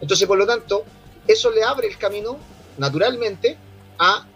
[0.00, 0.84] Entonces, por lo tanto,
[1.26, 2.38] eso le abre el camino,
[2.78, 3.56] naturalmente,
[3.98, 4.26] a,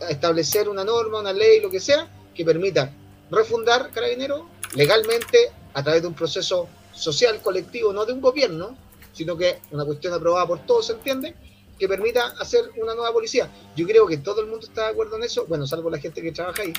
[0.00, 2.92] a establecer una norma, una ley, lo que sea, que permita
[3.30, 4.42] refundar Carabineros
[4.74, 8.76] legalmente a través de un proceso social colectivo, no de un gobierno,
[9.12, 11.34] sino que una cuestión aprobada por todos, ¿se entiende?
[11.80, 13.50] Que permita hacer una nueva policía.
[13.74, 16.22] Yo creo que todo el mundo está de acuerdo en eso, bueno, salvo la gente
[16.22, 16.72] que trabaja ahí,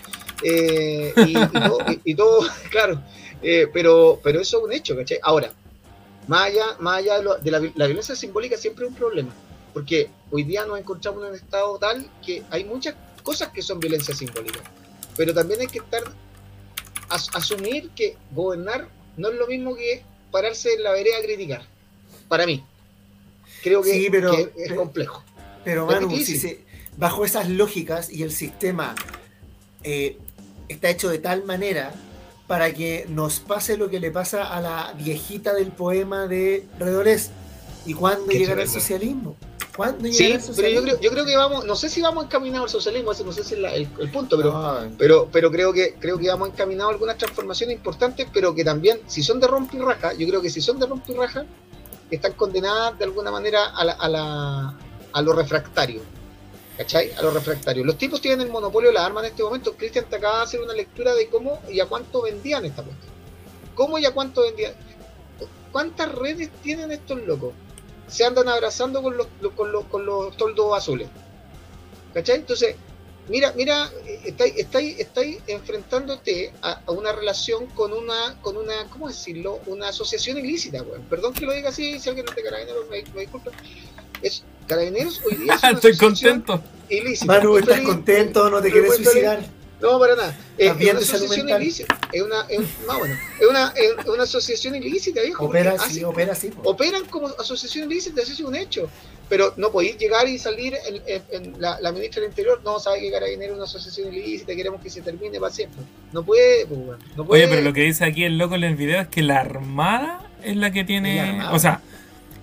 [0.43, 1.13] eh,
[2.05, 2.39] y, todo,
[2.69, 3.01] claro,
[3.41, 5.19] eh, pero, pero eso es un hecho, ¿cachai?
[5.23, 5.51] Ahora,
[6.27, 9.33] más allá, más allá de, la, la violencia simbólica siempre es un problema,
[9.73, 13.79] porque hoy día nos encontramos en un estado tal que hay muchas cosas que son
[13.79, 14.61] violencia simbólica,
[15.17, 16.03] pero también hay que estar
[17.09, 18.87] asumir que gobernar
[19.17, 21.61] no es lo mismo que pararse en la vereda a criticar.
[22.27, 22.63] Para mí.
[23.61, 25.23] Creo que, es complejo.
[25.63, 26.09] Pero, Manu,
[26.97, 28.95] bajo esas lógicas y el sistema
[29.83, 30.17] eh,
[30.67, 31.93] está hecho de tal manera
[32.47, 37.31] para que nos pase lo que le pasa a la viejita del poema de Redolés.
[37.85, 39.35] ¿Y cuándo llegará el socialismo?
[40.11, 43.13] sí, pero yo creo, yo creo que vamos, no sé si vamos encaminados al socialismo,
[43.13, 46.91] no sé si es el, punto, pero, pero, pero creo que creo que vamos encaminados
[46.91, 50.61] a algunas transformaciones importantes, pero que también, si son de raja yo creo que si
[50.61, 51.45] son de raja
[52.15, 54.73] están condenadas de alguna manera a, la, a, la,
[55.11, 56.01] a lo refractario.
[56.77, 57.11] ¿Cachai?
[57.13, 57.83] A lo refractario.
[57.83, 59.75] Los tipos tienen el monopolio de las armas en este momento.
[59.75, 63.11] Cristian te acaba de hacer una lectura de cómo y a cuánto vendían esta cuestión.
[63.75, 64.73] ¿Cómo y a cuánto vendían?
[65.71, 67.53] ¿Cuántas redes tienen estos locos?
[68.11, 71.07] se andan abrazando con los, con los, con los toldos azules.
[72.13, 72.35] ¿Cachai?
[72.37, 72.75] Entonces,
[73.27, 73.89] mira, mira,
[74.25, 79.59] estáis, estáis, estáis enfrentándote a, una relación con una, con una, ¿cómo decirlo?
[79.65, 81.03] Una asociación ilícita, weón.
[81.03, 83.51] Perdón que lo diga así, si alguien no te carabineros, me, me disculpa.
[84.21, 86.61] Es, carabineros hoy día es una Estoy contento.
[86.89, 87.25] Ilícita.
[87.25, 88.49] Manu, ¿estás contento?
[88.49, 89.60] ¿No te quieres suicidar?
[89.81, 90.37] No, para nada.
[90.57, 91.97] Es, una asociación ilícita.
[92.11, 95.45] Es una, es, bueno, es una, es una asociación ilícita, viejo.
[95.45, 96.51] Opera, sí, opera, sí.
[96.63, 98.87] Operan como asociación ilícita, eso es un hecho.
[99.27, 100.75] Pero no podéis llegar y salir
[101.31, 104.81] en, la, la, ministra del Interior, no sabe que Carabinero es una asociación ilícita, queremos
[104.81, 105.81] que se termine para siempre.
[106.11, 106.79] No puede, pues,
[107.15, 107.43] no puede.
[107.43, 110.29] Oye, pero lo que dice aquí el loco en el video es que la Armada
[110.43, 111.41] es la que tiene.
[111.51, 111.81] O sea,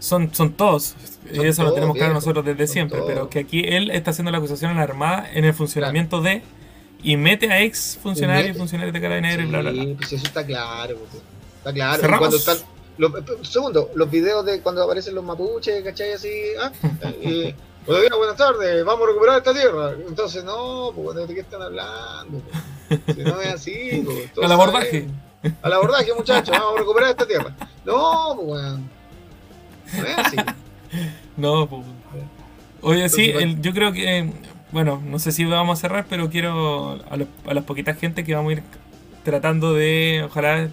[0.00, 0.96] son, son todos.
[1.30, 3.00] eso lo tenemos claro nosotros desde siempre.
[3.06, 6.42] Pero que aquí él está haciendo la acusación a la Armada en el funcionamiento de
[7.02, 9.96] y mete a ex funcionarios y funcionarios de Carabineros y bla, bla, bla.
[9.96, 10.96] pues eso está claro.
[10.96, 11.22] Pues,
[11.58, 12.18] está claro.
[12.18, 12.58] Cuando están,
[12.98, 16.12] los, segundo, los videos de cuando aparecen los mapuches, ¿cachai?
[16.12, 16.30] Así,
[16.60, 16.72] ¿ah?
[17.22, 17.54] y,
[17.86, 19.92] buenas tardes, vamos a recuperar esta tierra.
[20.06, 22.42] Entonces, no, pues, ¿de qué están hablando?
[22.88, 23.16] Pues?
[23.16, 25.06] Si no es así, pues, Al abordaje.
[25.62, 27.54] Al abordaje, muchachos, vamos a recuperar esta tierra.
[27.84, 28.80] No, pues, bueno.
[29.96, 30.36] No es así.
[31.36, 31.82] No, pues.
[32.80, 34.32] Oye, sí, el, yo creo que
[34.72, 38.50] bueno, no sé si vamos a cerrar, pero quiero a, las poquitas gente que vamos
[38.50, 38.62] a ir
[39.24, 40.68] tratando de, ojalá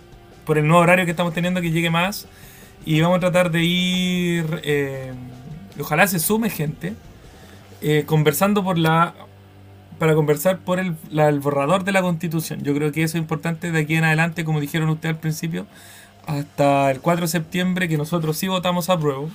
[0.46, 2.28] por el nuevo horario que estamos teniendo, que llegue más.
[2.86, 5.14] Y vamos a tratar de ir, eh,
[5.80, 6.94] ojalá se sume gente,
[7.82, 9.16] eh, conversando por la,
[9.98, 12.62] para conversar por el, el borrador de la constitución.
[12.64, 15.66] Yo creo que eso es importante de aquí en adelante, como dijeron ustedes al principio,
[16.28, 19.28] hasta el 4 de septiembre que nosotros sí votamos a prueba.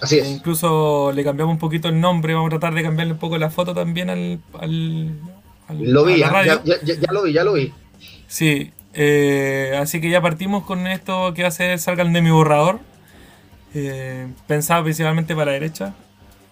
[0.00, 0.26] Así es.
[0.26, 3.38] E incluso le cambiamos un poquito el nombre, vamos a tratar de cambiarle un poco
[3.38, 4.40] la foto también al...
[4.58, 5.12] al,
[5.70, 7.72] lo vi, ya, ya, lo vi, ya lo vi.
[8.26, 12.80] Sí, eh, así que ya partimos con esto que hace salgan de mi borrador.
[13.74, 15.94] Eh, pensado principalmente para la derecha.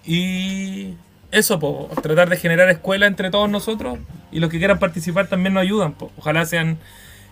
[0.04, 0.94] Y
[1.30, 1.58] eso,
[2.02, 3.98] tratar de generar escuela entre todos nosotros.
[4.32, 5.94] Y los que quieran participar también nos ayudan.
[6.16, 6.78] Ojalá sean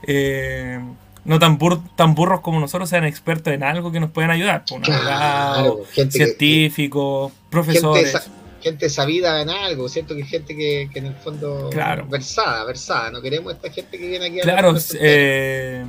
[0.07, 0.81] eh,
[1.25, 1.59] no tan,
[1.97, 4.65] tan burros como nosotros, sean expertos en algo que nos puedan ayudar.
[6.11, 8.31] científicos, profesores.
[8.63, 10.15] Gente, sabida en algo, ¿cierto?
[10.17, 11.71] Que gente que, en el fondo
[12.09, 13.11] versada, versada.
[13.11, 15.85] No queremos esta gente que viene aquí a Claro, eh,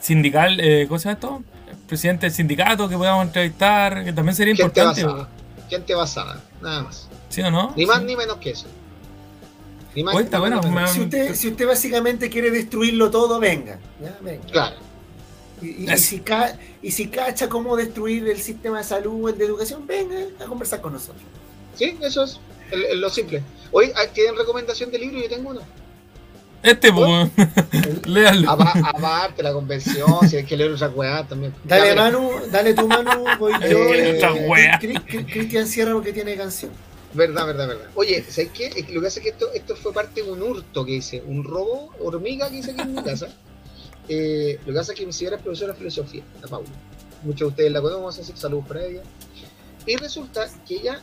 [0.00, 1.42] sindical, eh, ¿cómo se llama esto?
[1.88, 5.04] Presidente del sindicato que podamos entrevistar, que también sería importante.
[5.68, 7.08] Gente basada, nada más.
[7.30, 7.72] ¿Sí o no?
[7.76, 8.66] Ni más ni menos que eso.
[10.02, 13.78] Bueno, si, usted, si usted básicamente quiere destruirlo todo, venga.
[14.50, 14.76] Claro.
[15.62, 16.22] Y, si
[16.82, 20.80] y, si cacha cómo destruir el sistema de salud, el de educación, venga a conversar
[20.80, 21.22] con nosotros.
[21.74, 22.38] Sí, eso es
[22.96, 23.42] lo simple.
[23.72, 25.60] Hoy ah, tienen recomendación de libro, yo tengo uno.
[26.62, 27.30] Este, pues,
[28.06, 28.50] léalo.
[28.50, 31.54] Aparte la convención, si hay que leer otra weá también.
[31.62, 33.94] Dale, Manu, dale tu Manu, voy yo.
[33.94, 34.18] Eh,
[35.30, 36.70] Cristian Sierra porque tiene canción.
[37.14, 37.90] Verdad, verdad, verdad.
[37.94, 38.84] Oye, ¿sabes qué?
[38.90, 41.44] Lo que hace es que esto, esto fue parte de un hurto que hice, un
[41.44, 43.28] robo hormiga que hice aquí en mi casa.
[44.08, 46.68] Eh, lo que hace es que mi señora es profesora de filosofía, la Paula.
[47.22, 49.02] Muchos de ustedes la conocen, vamos a hacer salud para ella.
[49.86, 51.02] Y resulta que ella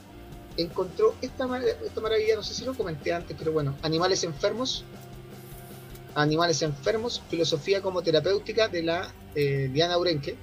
[0.57, 1.45] encontró esta,
[1.85, 4.85] esta maravilla, no sé si lo comenté antes, pero bueno, animales enfermos
[6.15, 10.35] Animales Enfermos, Filosofía como Terapéutica de la eh, Diana Urenque.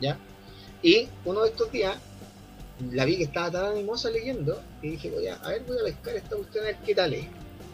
[0.00, 0.18] ¿Ya?
[0.82, 1.96] Y uno de estos días
[2.92, 5.84] la vi que estaba tan animosa leyendo y dije, voy a, a ver, voy a
[5.84, 7.26] pescar esta cuestión a ver qué tal es.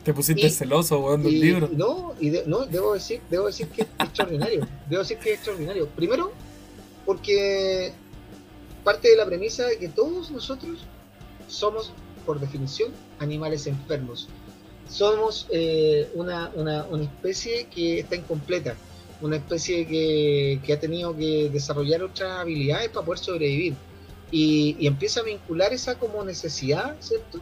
[0.04, 1.68] Te pusiste celoso jugando el libro.
[1.72, 4.66] No, y no, debo decir, debo decir que es extraordinario.
[4.88, 5.86] debo decir que es extraordinario.
[5.88, 6.32] Primero,
[7.04, 7.92] porque
[8.82, 10.86] parte de la premisa de que todos nosotros
[11.48, 11.92] somos,
[12.24, 14.28] por definición, animales enfermos
[14.90, 18.74] somos eh, una, una, una, especie que está incompleta,
[19.20, 23.74] una especie que, que, ha tenido que desarrollar otras habilidades para poder sobrevivir.
[24.30, 27.40] Y, empieza a vincular esa como necesidad, ¿cierto?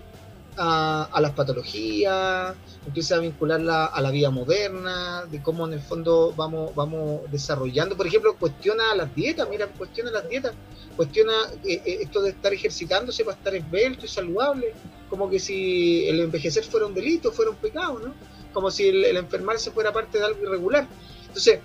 [0.57, 5.80] A, a, las patologías, empieza a vincularla a la vida moderna, de cómo en el
[5.80, 7.97] fondo vamos, vamos desarrollando.
[7.97, 10.55] Por ejemplo, cuestiona las dietas, mira, cuestiona las dietas,
[10.97, 11.32] cuestiona
[11.64, 14.74] eh, eh, esto de estar ejercitándose para estar esbelto y saludable
[15.09, 18.14] como que si el envejecer fuera un delito, fuera un pecado, ¿no?
[18.53, 20.86] Como si el, enfermarse fuera parte de algo irregular.
[21.26, 21.61] Entonces,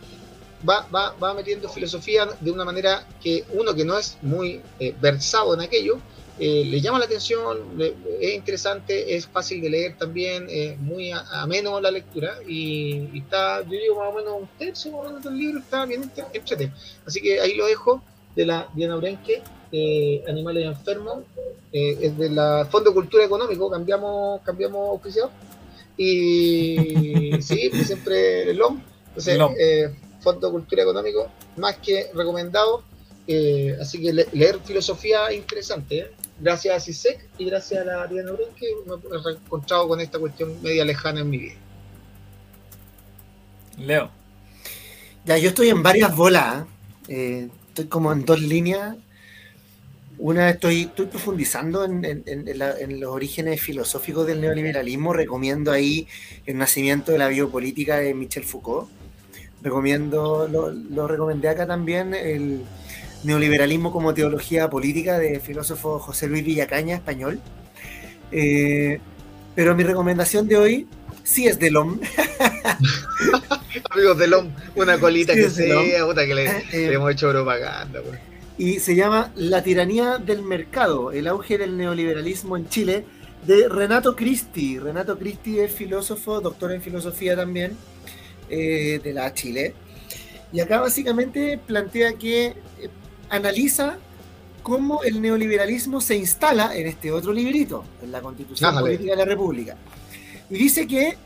[0.68, 4.96] va, va, va, metiendo filosofía de una manera que uno que no es muy eh,
[5.02, 6.00] versado en aquello,
[6.40, 7.60] eh, le llama la atención,
[8.20, 13.70] es interesante, es fácil de leer también, es muy ameno la lectura y, está, yo
[13.70, 16.76] digo más o menos un tercio más o menos del libro, está bien entretenido.
[17.06, 18.02] Así que ahí lo dejo
[18.36, 21.24] de la Diana Urenque, eh, Animales Enfermos,
[21.72, 25.30] eh, es de la Fondo Cultura Económico, cambiamos, cambiamos oficial.
[25.96, 28.82] Y sí, pues siempre el LOM.
[29.10, 29.92] Entonces,
[30.24, 32.84] eh, Fondo Cultura Económico, más que recomendado.
[33.28, 36.12] Eh, así que leer filosofía es interesante.
[36.40, 40.20] Gracias a CISEC y gracias a la Diana Uren que me he encontrado con esta
[40.20, 41.56] cuestión media lejana en mi vida.
[43.78, 44.12] Leo.
[45.26, 46.66] Ya, yo estoy en varias bolas.
[47.08, 48.96] estoy como en dos líneas.
[50.18, 55.14] Una, estoy, estoy profundizando en, los orígenes filosóficos del neoliberalismo.
[55.14, 56.08] Recomiendo ahí
[56.46, 58.90] El nacimiento de la biopolítica de Michel Foucault.
[59.64, 62.62] Recomiendo, lo, recomendé acá también, el
[63.24, 67.40] neoliberalismo como teología política del filósofo José Luis Villacaña, español.
[68.32, 69.00] Eh,
[69.56, 70.88] pero mi recomendación de hoy
[71.24, 72.00] sí es de LOM.
[73.90, 78.02] Amigos de LOM, una colita que sea, puta que le, eh, hemos hecho propaganda.
[78.02, 78.20] Pues
[78.58, 83.06] y se llama La tiranía del mercado, el auge del neoliberalismo en Chile,
[83.46, 84.80] de Renato Cristi.
[84.80, 87.76] Renato Cristi es filósofo, doctor en filosofía también,
[88.54, 89.74] eh, de la Chile.
[90.52, 92.56] Y acá básicamente plantea que eh,
[93.30, 93.98] analiza
[94.62, 99.26] cómo el neoliberalismo se instala en este otro librito, en la Constitución Política de la
[99.26, 99.76] República.
[100.50, 101.18] Y dice que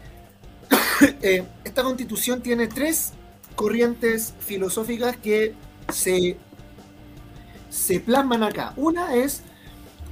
[1.22, 3.14] eh, esta constitución tiene tres
[3.56, 5.54] corrientes filosóficas que
[5.94, 6.38] se
[7.70, 8.74] se plasman acá.
[8.76, 9.42] Una es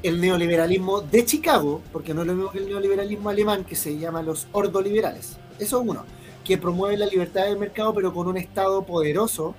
[0.04, 3.98] el neoliberalismo de Chicago, porque no es lo mismo que el neoliberalismo alemán, que se
[3.98, 5.38] llama los ordoliberales.
[5.58, 6.06] Eso es uno,
[6.46, 9.56] que promueve la libertad del mercado, pero con un Estado poderoso,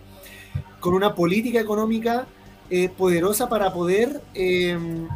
[0.80, 2.26] con una política económica
[2.70, 5.08] eh, poderosa para poder em,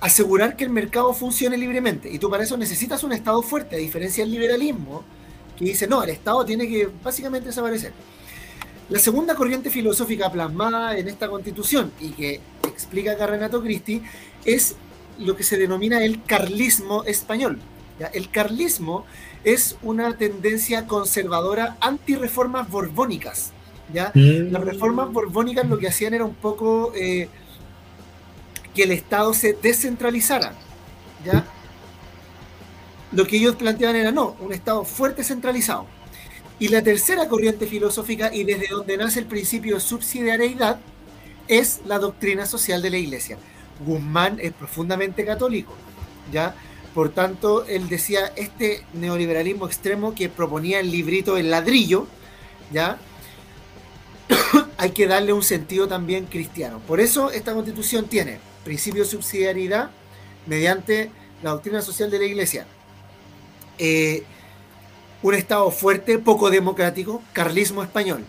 [0.00, 2.10] asegurar que el mercado funcione libremente.
[2.10, 5.04] Y tú para eso necesitas un Estado fuerte, a diferencia del liberalismo,
[5.56, 7.92] que dice, no, el Estado tiene que básicamente desaparecer.
[8.88, 14.02] La segunda corriente filosófica plasmada en esta constitución y que explica acá Renato Cristi
[14.46, 14.76] es
[15.18, 17.60] lo que se denomina el carlismo español.
[18.06, 19.04] El carlismo
[19.44, 23.52] es una tendencia conservadora anti-reformas borbónicas.
[23.92, 24.12] ¿ya?
[24.14, 24.52] Mm.
[24.52, 27.28] Las reformas borbónicas lo que hacían era un poco eh,
[28.74, 30.52] que el Estado se descentralizara.
[31.24, 31.44] ¿ya?
[33.12, 35.86] Lo que ellos planteaban era no, un Estado fuerte centralizado.
[36.60, 40.80] Y la tercera corriente filosófica, y desde donde nace el principio de subsidiariedad,
[41.46, 43.38] es la doctrina social de la Iglesia.
[43.84, 45.72] Guzmán es profundamente católico,
[46.32, 46.54] ¿ya?
[46.94, 52.06] Por tanto, él decía este neoliberalismo extremo que proponía el librito El ladrillo,
[52.72, 52.98] ¿ya?
[54.78, 56.80] Hay que darle un sentido también cristiano.
[56.86, 59.90] Por eso esta constitución tiene principio de subsidiariedad
[60.46, 61.10] mediante
[61.42, 62.66] la doctrina social de la Iglesia.
[63.78, 64.24] Eh,
[65.22, 68.24] un Estado fuerte, poco democrático, carlismo español.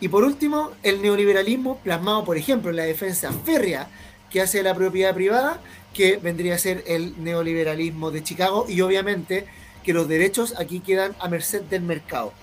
[0.00, 3.88] Y por último, el neoliberalismo plasmado, por ejemplo, en la defensa férrea
[4.30, 5.60] que hace la propiedad privada,
[5.96, 9.46] que vendría a ser el neoliberalismo de Chicago, y obviamente
[9.82, 12.34] que los derechos aquí quedan a merced del mercado.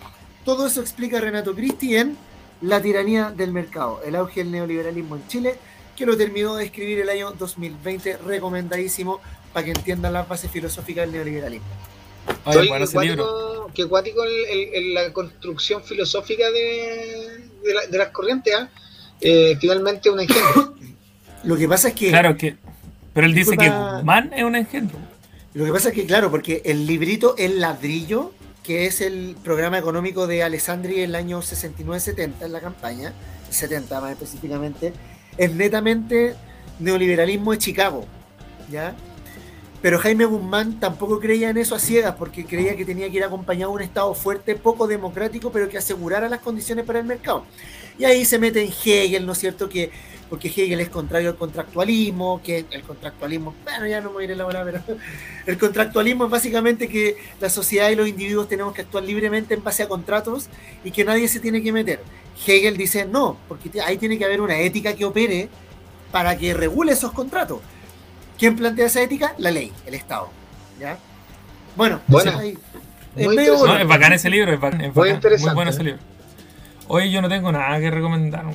[0.43, 2.17] Todo eso explica Renato Cristi en
[2.61, 5.55] La tiranía del mercado, el auge del neoliberalismo en Chile,
[5.95, 9.21] que lo terminó de escribir el año 2020, recomendadísimo
[9.53, 11.67] para que entiendan las bases filosóficas del neoliberalismo.
[12.45, 12.69] Oye,
[13.75, 14.23] qué cuático,
[14.93, 17.49] la construcción filosófica de,
[17.91, 18.69] las corrientes, ¿ah?
[19.21, 20.73] eh, finalmente un engendro.
[21.43, 22.09] Lo que pasa es que.
[22.09, 22.55] Claro que.
[23.13, 23.69] Pero él dice que
[24.03, 24.97] Man es un engendro.
[25.53, 28.31] Lo que pasa es que, claro, porque el librito El Ladrillo,
[28.63, 33.13] que es el programa económico de Alessandri en el año 69-70 en la campaña,
[33.51, 34.93] 70 más específicamente,
[35.37, 36.35] es netamente
[36.79, 38.05] neoliberalismo de Chicago.
[38.71, 38.95] ¿Ya?
[39.83, 43.23] Pero Jaime Guzmán tampoco creía en eso a ciegas, porque creía que tenía que ir
[43.23, 47.45] acompañado de un Estado fuerte, poco democrático, pero que asegurara las condiciones para el mercado.
[47.99, 49.67] Y ahí se mete en Hegel, ¿no es cierto?
[49.67, 49.91] Que,
[50.29, 54.25] porque Hegel es contrario al contractualismo, que el contractualismo, bueno, ya no me voy a
[54.27, 54.81] ir a la pero
[55.45, 59.63] el contractualismo es básicamente que la sociedad y los individuos tenemos que actuar libremente en
[59.63, 60.49] base a contratos
[60.83, 62.01] y que nadie se tiene que meter.
[62.45, 65.49] Hegel dice no, porque ahí tiene que haber una ética que opere
[66.11, 67.59] para que regule esos contratos.
[68.37, 69.35] ¿Quién plantea esa ética?
[69.37, 70.29] La ley, el Estado.
[70.79, 70.97] ¿ya?
[71.75, 72.41] Bueno, bueno
[73.15, 75.99] es, bacán ese libro, es, bacán, muy, muy bueno ese libro.
[76.87, 78.45] Hoy yo no tengo nada que recomendar.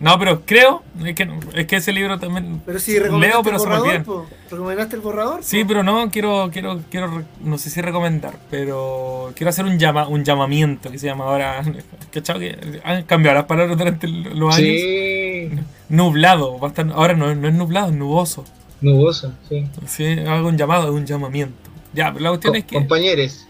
[0.00, 3.62] No, pero creo es que, es que ese libro también pero si leo, pero el
[3.62, 5.44] borrador, se ¿Recomendaste el borrador?
[5.44, 10.08] Sí, pero no quiero, quiero, quiero, no sé si recomendar, pero quiero hacer un llama,
[10.08, 11.62] un llamamiento que se llama ahora,
[12.12, 12.40] ¿cachado?
[12.40, 14.80] Que han cambiado las palabras durante los años.
[14.80, 15.50] Sí.
[15.90, 16.58] Nublado,
[16.94, 18.46] ahora no, no es nublado, es nuboso.
[18.80, 19.66] Nuboso, sí.
[19.86, 21.70] Sí, hago un llamado, un llamamiento.
[21.92, 22.76] Ya, pero la cuestión es que.
[22.76, 23.46] Compañeros.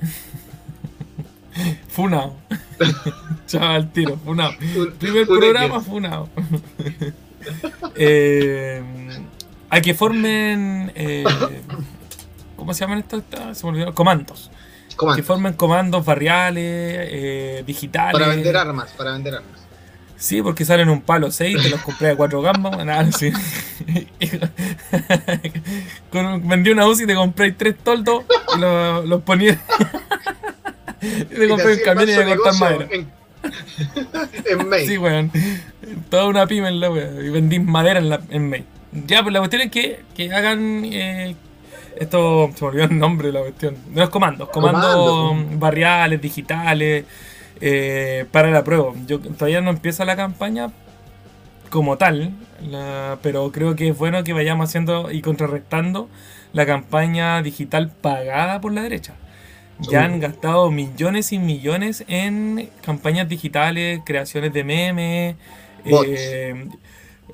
[1.92, 2.36] funao.
[3.46, 4.52] Chaval, tiro, funao.
[4.98, 6.28] Primer programa, funao.
[7.94, 8.82] eh,
[9.70, 10.92] hay que formen.
[10.94, 11.24] Eh,
[12.56, 13.22] ¿Cómo se llaman estos?
[13.52, 13.94] Se me olvidó.
[13.94, 14.50] Comandos.
[14.96, 15.16] comandos.
[15.16, 18.12] Que formen comandos barriales, eh, digitales.
[18.12, 19.60] Para vender armas, para vender armas.
[20.16, 23.32] Sí, porque salen un palo 6, te los compré a 4 gambas, nada, sí.
[26.44, 28.22] vendí una UCI y te compré 3 toldos
[28.54, 29.60] y los, los ponía.
[31.28, 32.88] te compré un camión y a cortar madera.
[32.90, 33.10] En,
[34.60, 34.86] en May.
[34.86, 35.30] Sí, weón.
[36.10, 37.24] Toda una pyme en la weón.
[37.24, 38.64] Y vendí madera en, la, en May.
[39.06, 40.84] Ya, pues la cuestión es que, que hagan.
[40.84, 41.34] Eh,
[41.96, 43.76] esto se me olvidó el nombre de la cuestión.
[43.88, 44.48] De los comandos.
[44.50, 47.04] Comandos barriales, digitales
[47.60, 48.92] eh, para la prueba.
[49.06, 50.70] Yo todavía no empieza la campaña
[51.70, 52.32] como tal,
[53.22, 56.08] pero creo que es bueno que vayamos haciendo y contrarrestando
[56.52, 59.14] la campaña digital pagada por la derecha.
[59.78, 65.36] Ya han gastado millones y millones en campañas digitales, creaciones de memes,
[65.84, 66.68] eh,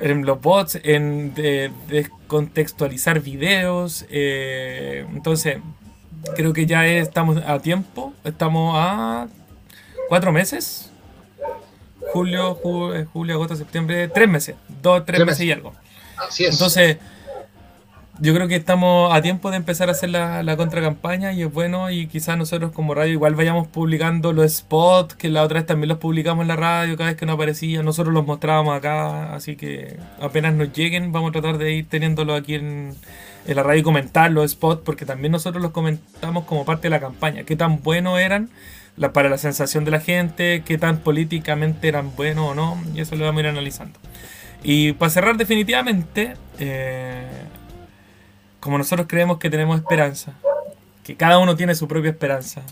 [0.01, 1.35] en los bots, en
[1.89, 4.07] descontextualizar videos.
[4.09, 5.59] Eh, entonces,
[6.37, 8.13] creo que ya estamos a tiempo.
[8.25, 9.29] Estamos a
[10.09, 10.91] cuatro meses.
[12.13, 12.59] Julio,
[12.95, 14.57] eh, julio, agosto, septiembre, tres meses.
[14.83, 15.75] Dos, tres, meses, y algo.
[16.17, 16.53] Así es.
[16.53, 16.97] Entonces,
[18.21, 21.53] yo creo que estamos a tiempo de empezar a hacer la, la contracampaña y es
[21.53, 25.67] bueno y quizás nosotros como radio igual vayamos publicando los spots, que la otra vez
[25.67, 29.35] también los publicamos en la radio cada vez que nos aparecía, nosotros los mostrábamos acá,
[29.35, 32.95] así que apenas nos lleguen vamos a tratar de ir teniéndolo aquí en,
[33.47, 36.91] en la radio y comentar los spots porque también nosotros los comentamos como parte de
[36.91, 38.51] la campaña, qué tan buenos eran
[39.13, 43.15] para la sensación de la gente, qué tan políticamente eran buenos o no, y eso
[43.15, 43.99] lo vamos a ir analizando.
[44.65, 47.27] Y para cerrar definitivamente, eh,
[48.61, 50.35] como nosotros creemos que tenemos esperanza,
[51.05, 52.63] que cada uno tiene su propia esperanza,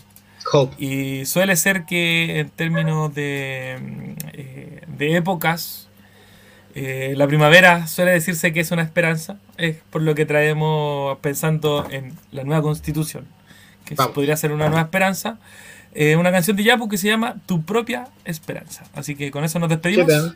[0.77, 5.87] Y suele ser que en términos de, eh, de épocas,
[6.75, 11.87] eh, la primavera suele decirse que es una esperanza, es por lo que traemos pensando
[11.89, 13.25] en la nueva constitución,
[13.83, 15.37] que podría ser una nueva esperanza.
[15.93, 18.83] Eh, una canción de Yapu que se llama Tu propia esperanza.
[18.93, 20.35] Así que con eso nos despedimos.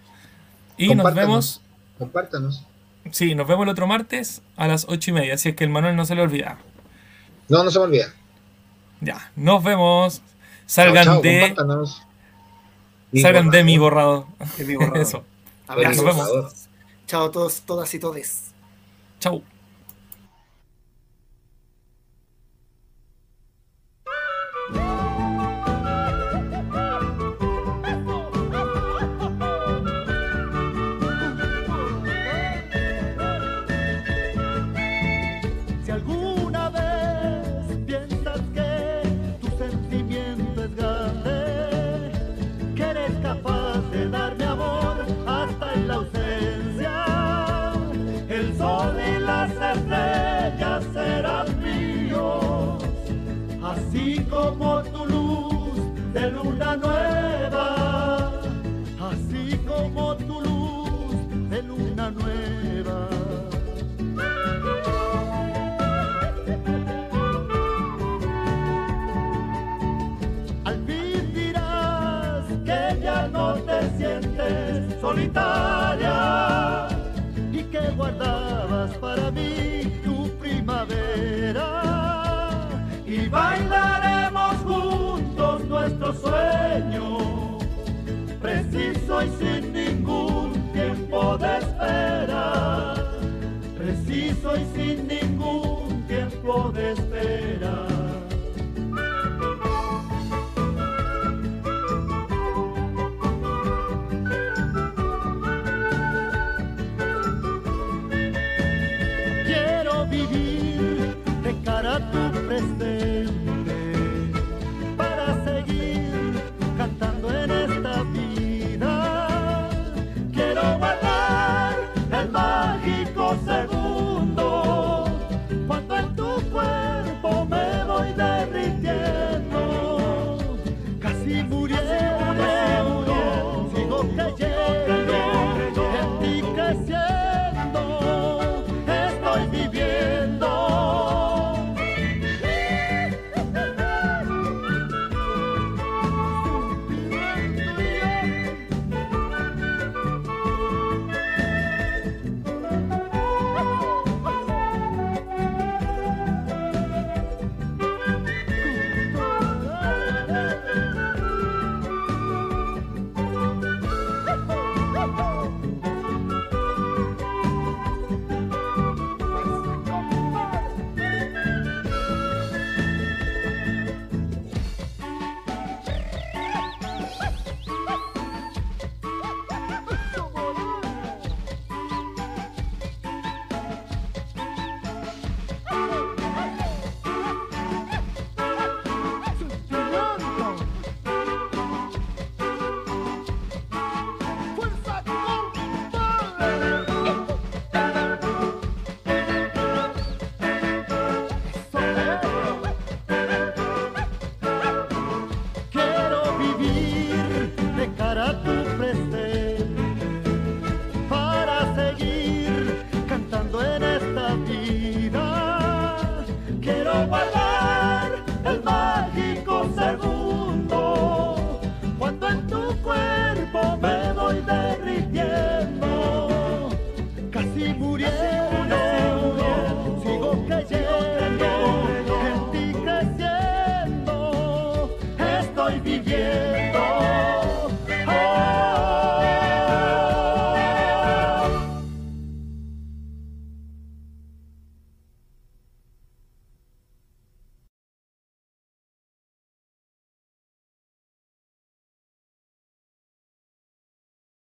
[0.75, 1.61] y nos vemos.
[1.99, 2.65] Compártanos.
[3.09, 5.33] Sí, nos vemos el otro martes a las ocho y media.
[5.33, 6.59] Así es que el Manuel no se le olvida.
[7.49, 8.13] No, no se me olvida.
[9.01, 10.21] Ya, nos vemos.
[10.67, 11.55] Salgan de.
[13.19, 14.27] Salgan de mi borrado.
[14.57, 14.95] De mi borrado.
[15.01, 15.25] Eso.
[15.67, 16.69] Nos vemos.
[17.07, 18.51] Chao a todos, todas y todes.
[19.19, 19.41] Chao.
[86.13, 87.57] Sueño,
[88.41, 92.93] preciso y sin ningún tiempo de espera,
[93.77, 97.80] preciso y sin ningún tiempo de espera.